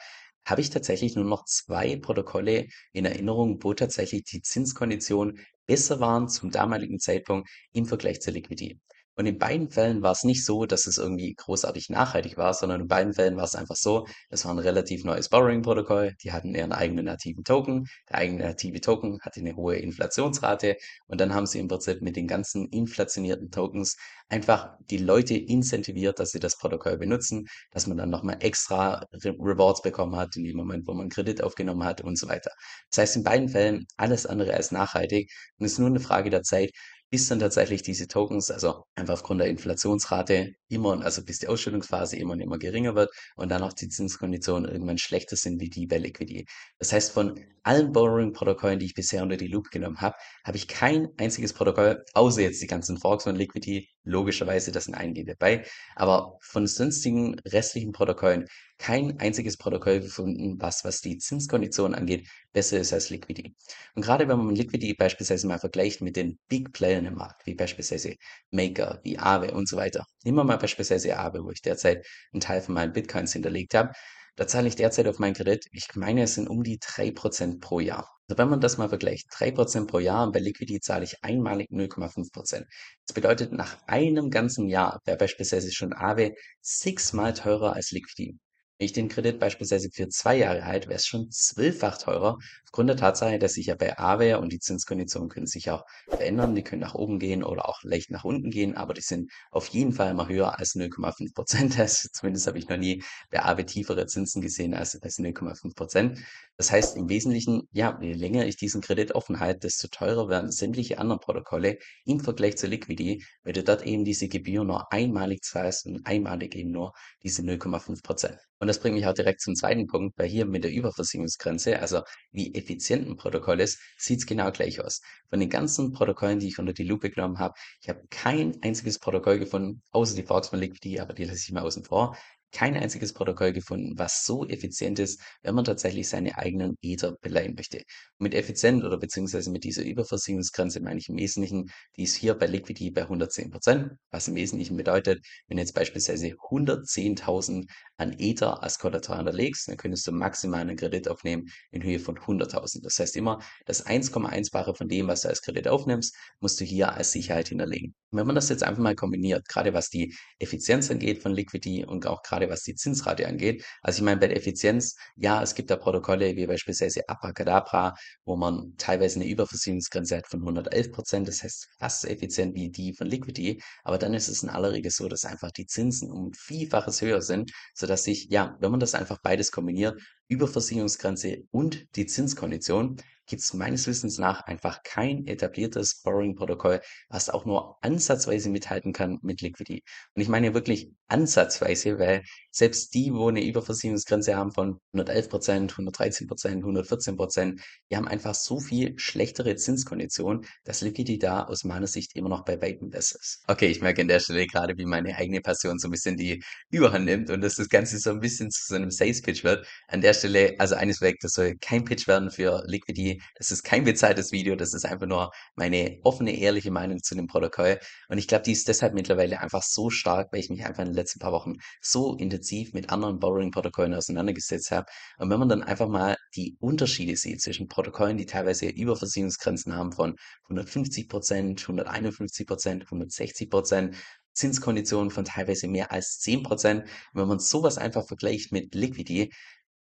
habe 0.46 0.60
ich 0.60 0.70
tatsächlich 0.70 1.16
nur 1.16 1.24
noch 1.24 1.44
zwei 1.44 1.96
Protokolle 1.96 2.68
in 2.92 3.04
Erinnerung, 3.04 3.58
wo 3.62 3.74
tatsächlich 3.74 4.24
die 4.24 4.42
Zinskonditionen 4.42 5.40
besser 5.66 5.98
waren 6.00 6.28
zum 6.28 6.50
damaligen 6.50 7.00
Zeitpunkt 7.00 7.48
im 7.72 7.86
Vergleich 7.86 8.20
zur 8.20 8.32
Liquidität. 8.32 8.78
Und 9.16 9.26
in 9.26 9.38
beiden 9.38 9.70
Fällen 9.70 10.02
war 10.02 10.12
es 10.12 10.24
nicht 10.24 10.44
so, 10.44 10.66
dass 10.66 10.86
es 10.86 10.98
irgendwie 10.98 11.34
großartig 11.34 11.88
nachhaltig 11.88 12.36
war, 12.36 12.52
sondern 12.52 12.82
in 12.82 12.88
beiden 12.88 13.14
Fällen 13.14 13.36
war 13.36 13.44
es 13.44 13.54
einfach 13.54 13.76
so, 13.76 14.06
es 14.28 14.44
war 14.44 14.52
ein 14.52 14.58
relativ 14.58 15.04
neues 15.04 15.30
Borrowing-Protokoll, 15.30 16.14
die 16.22 16.32
hatten 16.32 16.54
ihren 16.54 16.72
eigenen 16.72 17.06
nativen 17.06 17.42
Token, 17.42 17.86
der 18.10 18.18
eigene 18.18 18.44
native 18.44 18.80
Token 18.80 19.18
hatte 19.22 19.40
eine 19.40 19.56
hohe 19.56 19.76
Inflationsrate 19.76 20.76
und 21.06 21.20
dann 21.20 21.34
haben 21.34 21.46
sie 21.46 21.58
im 21.58 21.68
Prinzip 21.68 22.02
mit 22.02 22.16
den 22.16 22.26
ganzen 22.26 22.68
inflationierten 22.68 23.50
Tokens 23.50 23.96
einfach 24.28 24.76
die 24.90 24.98
Leute 24.98 25.34
incentiviert, 25.34 26.18
dass 26.18 26.32
sie 26.32 26.40
das 26.40 26.58
Protokoll 26.58 26.98
benutzen, 26.98 27.46
dass 27.70 27.86
man 27.86 27.96
dann 27.96 28.10
nochmal 28.10 28.36
extra 28.40 29.06
Re 29.24 29.34
Rewards 29.38 29.82
bekommen 29.82 30.16
hat 30.16 30.36
in 30.36 30.44
dem 30.44 30.56
Moment, 30.56 30.86
wo 30.86 30.94
man 30.94 31.08
Kredit 31.08 31.42
aufgenommen 31.42 31.84
hat 31.84 32.02
und 32.02 32.18
so 32.18 32.28
weiter. 32.28 32.50
Das 32.90 32.98
heißt, 32.98 33.16
in 33.16 33.22
beiden 33.22 33.48
Fällen 33.48 33.86
alles 33.96 34.26
andere 34.26 34.52
als 34.54 34.72
nachhaltig 34.72 35.30
und 35.58 35.66
es 35.66 35.72
ist 35.72 35.78
nur 35.78 35.88
eine 35.88 36.00
Frage 36.00 36.30
der 36.30 36.42
Zeit, 36.42 36.70
bis 37.10 37.28
dann 37.28 37.38
tatsächlich 37.38 37.82
diese 37.82 38.08
Tokens, 38.08 38.50
also 38.50 38.84
einfach 38.94 39.14
aufgrund 39.14 39.40
der 39.40 39.48
Inflationsrate 39.48 40.54
immer, 40.68 41.00
also 41.04 41.24
bis 41.24 41.38
die 41.38 41.48
Ausschüttungsphase 41.48 42.16
immer 42.16 42.32
und 42.32 42.40
immer 42.40 42.58
geringer 42.58 42.94
wird 42.94 43.10
und 43.36 43.48
dann 43.50 43.62
auch 43.62 43.72
die 43.72 43.88
Zinskonditionen 43.88 44.70
irgendwann 44.70 44.98
schlechter 44.98 45.36
sind 45.36 45.60
wie 45.60 45.70
die 45.70 45.86
bei 45.86 45.98
Liquidity. 45.98 46.46
Das 46.78 46.92
heißt, 46.92 47.12
von 47.12 47.38
allen 47.62 47.92
Borrowing-Protokollen, 47.92 48.78
die 48.78 48.86
ich 48.86 48.94
bisher 48.94 49.22
unter 49.22 49.36
die 49.36 49.48
Loop 49.48 49.70
genommen 49.70 50.00
habe, 50.00 50.16
habe 50.44 50.56
ich 50.56 50.68
kein 50.68 51.08
einziges 51.16 51.52
Protokoll, 51.52 52.04
außer 52.14 52.42
jetzt 52.42 52.62
die 52.62 52.66
ganzen 52.66 52.98
Forks 52.98 53.24
von 53.24 53.36
Liquidity, 53.36 53.88
logischerweise, 54.04 54.72
das 54.72 54.84
sind 54.84 54.94
einige 54.94 55.24
dabei, 55.24 55.64
aber 55.94 56.38
von 56.40 56.66
sonstigen 56.66 57.38
restlichen 57.40 57.92
Protokollen 57.92 58.46
kein 58.78 59.18
einziges 59.20 59.56
Protokoll 59.56 60.00
gefunden, 60.00 60.60
was, 60.60 60.84
was 60.84 61.00
die 61.00 61.18
Zinskonditionen 61.18 61.94
angeht, 61.94 62.28
besser 62.52 62.78
ist 62.78 62.92
als 62.92 63.10
Liquidity. 63.10 63.54
Und 63.94 64.02
gerade 64.02 64.28
wenn 64.28 64.38
man 64.38 64.54
Liquidity 64.54 64.94
beispielsweise 64.94 65.46
mal 65.46 65.58
vergleicht 65.58 66.02
mit 66.02 66.16
den 66.16 66.38
Big 66.48 66.72
Playern 66.72 67.06
im 67.06 67.14
Markt, 67.14 67.46
wie 67.46 67.54
beispielsweise 67.54 68.14
Maker, 68.50 69.00
wie 69.02 69.18
Aave 69.18 69.52
und 69.52 69.68
so 69.68 69.76
weiter. 69.76 70.04
Nehmen 70.24 70.38
wir 70.38 70.44
mal 70.44 70.58
beispielsweise 70.58 71.18
Aave, 71.18 71.42
wo 71.44 71.50
ich 71.50 71.62
derzeit 71.62 72.06
einen 72.32 72.40
Teil 72.40 72.60
von 72.60 72.74
meinen 72.74 72.92
Bitcoins 72.92 73.32
hinterlegt 73.32 73.74
habe. 73.74 73.92
Da 74.36 74.46
zahle 74.46 74.68
ich 74.68 74.76
derzeit 74.76 75.08
auf 75.08 75.18
meinen 75.18 75.34
Kredit, 75.34 75.64
ich 75.72 75.94
meine, 75.94 76.22
es 76.22 76.34
sind 76.34 76.48
um 76.48 76.62
die 76.62 76.78
3% 76.78 77.60
pro 77.60 77.80
Jahr. 77.80 78.06
Also 78.28 78.38
wenn 78.38 78.50
man 78.50 78.60
das 78.60 78.76
mal 78.76 78.88
vergleicht, 78.90 79.28
3% 79.30 79.86
pro 79.86 79.98
Jahr 79.98 80.26
und 80.26 80.32
bei 80.32 80.40
Liquidity 80.40 80.80
zahle 80.80 81.04
ich 81.04 81.24
einmalig 81.24 81.70
0,5%. 81.70 82.66
Das 83.06 83.14
bedeutet, 83.14 83.52
nach 83.52 83.78
einem 83.86 84.30
ganzen 84.30 84.68
Jahr 84.68 85.00
wäre 85.06 85.16
beispielsweise 85.16 85.72
schon 85.72 85.94
Aave 85.94 86.34
sechsmal 86.60 87.32
teurer 87.32 87.72
als 87.72 87.92
Liquidity. 87.92 88.38
Ich 88.78 88.92
den 88.92 89.08
Kredit 89.08 89.38
beispielsweise 89.38 89.88
für 89.90 90.08
zwei 90.08 90.36
Jahre 90.36 90.66
halte, 90.66 90.88
wäre 90.88 90.98
es 90.98 91.06
schon 91.06 91.30
zwölffach 91.30 91.96
teurer, 91.96 92.36
aufgrund 92.64 92.90
der 92.90 92.98
Tatsache, 92.98 93.38
dass 93.38 93.54
sich 93.54 93.66
ja 93.66 93.74
bei 93.74 93.98
Aave 93.98 94.38
und 94.38 94.52
die 94.52 94.58
Zinskonditionen 94.58 95.30
können 95.30 95.46
sich 95.46 95.70
auch 95.70 95.82
verändern, 96.08 96.54
die 96.54 96.62
können 96.62 96.82
nach 96.82 96.94
oben 96.94 97.18
gehen 97.18 97.42
oder 97.42 97.70
auch 97.70 97.82
leicht 97.84 98.10
nach 98.10 98.24
unten 98.24 98.50
gehen, 98.50 98.76
aber 98.76 98.92
die 98.92 99.00
sind 99.00 99.30
auf 99.50 99.68
jeden 99.68 99.92
Fall 99.92 100.10
immer 100.10 100.28
höher 100.28 100.58
als 100.58 100.74
0,5 100.74 101.32
Prozent. 101.34 101.72
Zumindest 102.12 102.46
habe 102.46 102.58
ich 102.58 102.68
noch 102.68 102.76
nie 102.76 103.02
bei 103.30 103.42
Aave 103.42 103.64
tiefere 103.64 104.04
Zinsen 104.04 104.42
gesehen 104.42 104.74
als, 104.74 105.00
als 105.02 105.18
0,5 105.18 105.74
Prozent. 105.74 106.18
Das 106.58 106.72
heißt 106.72 106.96
im 106.96 107.10
Wesentlichen, 107.10 107.68
ja, 107.72 107.98
je 108.00 108.14
länger 108.14 108.46
ich 108.46 108.56
diesen 108.56 108.80
Kredit 108.80 109.14
offen 109.14 109.40
halte, 109.40 109.60
desto 109.60 109.88
teurer 109.88 110.28
werden 110.30 110.50
sämtliche 110.50 110.98
anderen 110.98 111.20
Protokolle 111.20 111.78
im 112.06 112.20
Vergleich 112.20 112.56
zur 112.56 112.70
Liquidity, 112.70 113.22
weil 113.44 113.52
du 113.52 113.62
dort 113.62 113.84
eben 113.84 114.06
diese 114.06 114.28
Gebühr 114.28 114.64
nur 114.64 114.90
einmalig 114.90 115.42
zahlst 115.42 115.84
und 115.84 116.06
einmalig 116.06 116.54
eben 116.54 116.70
nur 116.70 116.92
diese 117.22 117.42
0,5 117.42 118.02
Prozent. 118.02 118.38
Und 118.58 118.68
das 118.68 118.80
bringt 118.80 118.96
mich 118.96 119.06
auch 119.06 119.12
direkt 119.12 119.42
zum 119.42 119.54
zweiten 119.54 119.86
Punkt, 119.86 120.16
weil 120.16 120.28
hier 120.28 120.46
mit 120.46 120.64
der 120.64 120.72
Überversicherungsgrenze, 120.72 121.78
also 121.78 122.00
wie 122.32 122.54
effizient 122.54 123.06
ein 123.06 123.16
Protokoll 123.16 123.60
ist, 123.60 123.78
sieht 123.98 124.20
es 124.20 124.26
genau 124.26 124.50
gleich 124.50 124.80
aus. 124.80 125.02
Von 125.28 125.40
den 125.40 125.50
ganzen 125.50 125.92
Protokollen, 125.92 126.38
die 126.38 126.48
ich 126.48 126.58
unter 126.58 126.72
die 126.72 126.84
Lupe 126.84 127.10
genommen 127.10 127.38
habe, 127.38 127.52
ich 127.82 127.90
habe 127.90 128.00
kein 128.08 128.56
einziges 128.62 128.98
Protokoll 128.98 129.38
gefunden, 129.38 129.82
außer 129.90 130.16
die 130.16 130.22
Foxman 130.22 130.62
Liquidity, 130.62 131.00
aber 131.00 131.12
die 131.12 131.24
lasse 131.24 131.40
ich 131.46 131.52
mal 131.52 131.64
außen 131.64 131.84
vor, 131.84 132.16
kein 132.52 132.76
einziges 132.76 133.12
Protokoll 133.12 133.52
gefunden, 133.52 133.98
was 133.98 134.24
so 134.24 134.46
effizient 134.46 134.98
ist, 134.98 135.20
wenn 135.42 135.54
man 135.54 135.64
tatsächlich 135.64 136.08
seine 136.08 136.38
eigenen 136.38 136.76
Ether 136.80 137.16
beleihen 137.20 137.54
möchte. 137.54 137.82
Mit 138.18 138.34
effizient 138.34 138.84
oder 138.84 138.98
beziehungsweise 138.98 139.50
mit 139.50 139.64
dieser 139.64 139.82
Überversicherungsgrenze 139.82 140.80
meine 140.80 140.98
ich 140.98 141.08
im 141.08 141.16
Wesentlichen, 141.16 141.70
die 141.96 142.04
ist 142.04 142.16
hier 142.16 142.34
bei 142.34 142.46
Liquidity 142.46 142.90
bei 142.90 143.02
110 143.02 143.50
Prozent, 143.50 143.92
was 144.10 144.28
im 144.28 144.34
Wesentlichen 144.34 144.76
bedeutet, 144.76 145.24
wenn 145.48 145.58
jetzt 145.58 145.74
beispielsweise 145.74 146.28
110.000 146.28 147.66
an 147.98 148.14
Ether 148.18 148.62
als 148.62 148.78
Kollateral 148.78 149.18
hinterlegst, 149.18 149.68
dann 149.68 149.76
könntest 149.76 150.06
du 150.06 150.12
maximal 150.12 150.60
einen 150.60 150.76
Kredit 150.76 151.08
aufnehmen 151.08 151.48
in 151.70 151.82
Höhe 151.82 151.98
von 151.98 152.18
100.000. 152.18 152.82
Das 152.82 152.98
heißt 152.98 153.16
immer, 153.16 153.40
das 153.64 153.86
1,1-fache 153.86 154.74
von 154.74 154.88
dem, 154.88 155.08
was 155.08 155.22
du 155.22 155.28
als 155.28 155.42
Kredit 155.42 155.68
aufnimmst, 155.68 156.14
musst 156.40 156.60
du 156.60 156.64
hier 156.64 156.92
als 156.92 157.12
Sicherheit 157.12 157.48
hinterlegen. 157.48 157.94
Wenn 158.10 158.26
man 158.26 158.34
das 158.36 158.48
jetzt 158.48 158.62
einfach 158.62 158.82
mal 158.82 158.94
kombiniert, 158.94 159.48
gerade 159.48 159.74
was 159.74 159.88
die 159.88 160.14
Effizienz 160.38 160.90
angeht 160.90 161.22
von 161.22 161.32
Liquidity 161.32 161.84
und 161.84 162.06
auch 162.06 162.22
gerade 162.22 162.35
was 162.50 162.62
die 162.62 162.74
Zinsrate 162.74 163.26
angeht, 163.26 163.64
also 163.82 163.98
ich 163.98 164.04
meine 164.04 164.20
bei 164.20 164.28
der 164.28 164.36
Effizienz, 164.36 164.94
ja, 165.16 165.42
es 165.42 165.54
gibt 165.54 165.70
da 165.70 165.76
Protokolle 165.76 166.36
wie 166.36 166.46
beispielsweise 166.46 167.08
Abracadabra, 167.08 167.94
wo 168.24 168.36
man 168.36 168.74
teilweise 168.76 169.16
eine 169.20 169.28
Überversicherungsgrenze 169.28 170.18
hat 170.18 170.28
von 170.28 170.40
111 170.40 170.92
Prozent, 170.92 171.28
das 171.28 171.42
heißt 171.42 171.68
fast 171.78 172.02
so 172.02 172.08
effizient 172.08 172.54
wie 172.54 172.70
die 172.70 172.94
von 172.94 173.06
Liquidity, 173.06 173.62
aber 173.82 173.98
dann 173.98 174.14
ist 174.14 174.28
es 174.28 174.42
in 174.42 174.50
aller 174.50 174.72
Regel 174.72 174.90
so, 174.90 175.08
dass 175.08 175.24
einfach 175.24 175.50
die 175.50 175.66
Zinsen 175.66 176.10
um 176.10 176.32
Vielfaches 176.34 177.00
höher 177.00 177.22
sind, 177.22 177.50
sodass 177.74 178.04
sich, 178.04 178.28
ja, 178.30 178.56
wenn 178.60 178.70
man 178.70 178.80
das 178.80 178.94
einfach 178.94 179.18
beides 179.22 179.50
kombiniert, 179.50 179.98
Überversicherungsgrenze 180.28 181.38
und 181.50 181.86
die 181.96 182.06
Zinskondition, 182.06 182.96
gibt 183.26 183.42
es 183.42 183.54
meines 183.54 183.86
Wissens 183.86 184.18
nach 184.18 184.42
einfach 184.42 184.82
kein 184.82 185.26
etabliertes 185.26 186.02
Borrowing-Protokoll, 186.02 186.80
was 187.08 187.28
auch 187.30 187.44
nur 187.44 187.76
ansatzweise 187.82 188.50
mithalten 188.50 188.92
kann 188.92 189.18
mit 189.22 189.40
Liquidity. 189.40 189.82
Und 190.14 190.22
ich 190.22 190.28
meine 190.28 190.54
wirklich 190.54 190.92
ansatzweise, 191.08 191.98
weil 191.98 192.22
selbst 192.50 192.94
die, 192.94 193.12
wo 193.12 193.28
eine 193.28 193.44
Überversicherungsgrenze 193.44 194.34
haben 194.36 194.52
von 194.52 194.80
111 194.92 195.28
Prozent, 195.28 195.72
113 195.72 196.26
Prozent, 196.26 196.56
114 196.62 197.16
Prozent, 197.16 197.60
die 197.90 197.96
haben 197.96 198.08
einfach 198.08 198.34
so 198.34 198.60
viel 198.60 198.98
schlechtere 198.98 199.56
Zinskonditionen, 199.56 200.46
dass 200.64 200.80
Liquidity 200.80 201.18
da 201.18 201.44
aus 201.44 201.64
meiner 201.64 201.86
Sicht 201.86 202.16
immer 202.16 202.28
noch 202.28 202.44
bei 202.44 202.60
weitem 202.60 202.90
besser 202.90 203.18
ist. 203.20 203.42
Okay, 203.46 203.66
ich 203.66 203.80
merke 203.80 204.02
an 204.02 204.08
der 204.08 204.20
Stelle 204.20 204.46
gerade, 204.46 204.76
wie 204.78 204.86
meine 204.86 205.16
eigene 205.16 205.40
Passion 205.40 205.78
so 205.78 205.88
ein 205.88 205.90
bisschen 205.90 206.16
die 206.16 206.42
Überhand 206.70 207.04
nimmt 207.04 207.30
und 207.30 207.40
dass 207.40 207.56
das 207.56 207.68
Ganze 207.68 207.98
so 207.98 208.10
ein 208.10 208.20
bisschen 208.20 208.50
zu 208.50 208.66
so 208.66 208.74
einem 208.74 208.90
Sales-Pitch 208.90 209.44
wird. 209.44 209.66
An 209.88 210.00
der 210.00 210.14
Stelle, 210.14 210.54
also 210.58 210.74
eines 210.74 211.00
weg, 211.00 211.16
das 211.20 211.32
soll 211.32 211.56
kein 211.60 211.84
Pitch 211.84 212.06
werden 212.06 212.30
für 212.30 212.62
Liquidity. 212.66 213.15
Das 213.36 213.50
ist 213.50 213.62
kein 213.62 213.84
bezahltes 213.84 214.32
Video, 214.32 214.56
das 214.56 214.74
ist 214.74 214.84
einfach 214.84 215.06
nur 215.06 215.30
meine 215.54 215.98
offene, 216.02 216.36
ehrliche 216.38 216.70
Meinung 216.70 217.02
zu 217.02 217.14
dem 217.14 217.26
Protokoll. 217.26 217.78
Und 218.08 218.18
ich 218.18 218.28
glaube, 218.28 218.44
die 218.44 218.52
ist 218.52 218.68
deshalb 218.68 218.94
mittlerweile 218.94 219.40
einfach 219.40 219.62
so 219.62 219.90
stark, 219.90 220.32
weil 220.32 220.40
ich 220.40 220.50
mich 220.50 220.64
einfach 220.64 220.82
in 220.82 220.90
den 220.90 220.94
letzten 220.94 221.20
paar 221.20 221.32
Wochen 221.32 221.54
so 221.80 222.16
intensiv 222.16 222.72
mit 222.72 222.90
anderen 222.90 223.18
Borrowing-Protokollen 223.18 223.94
auseinandergesetzt 223.94 224.70
habe. 224.70 224.86
Und 225.18 225.30
wenn 225.30 225.38
man 225.38 225.48
dann 225.48 225.62
einfach 225.62 225.88
mal 225.88 226.16
die 226.34 226.56
Unterschiede 226.60 227.16
sieht 227.16 227.40
zwischen 227.40 227.68
Protokollen, 227.68 228.16
die 228.16 228.26
teilweise 228.26 228.68
Überversicherungsgrenzen 228.68 229.74
haben 229.74 229.92
von 229.92 230.16
150 230.44 231.08
Prozent, 231.08 231.62
151 231.62 232.46
Prozent, 232.46 232.84
160 232.84 233.50
Prozent, 233.50 233.96
Zinskonditionen 234.36 235.10
von 235.10 235.24
teilweise 235.24 235.66
mehr 235.66 235.90
als 235.90 236.18
10 236.18 236.42
Prozent. 236.42 236.84
Wenn 237.12 237.26
man 237.26 237.38
sowas 237.38 237.78
einfach 237.78 238.06
vergleicht 238.06 238.52
mit 238.52 238.74
Liquidity, 238.74 239.32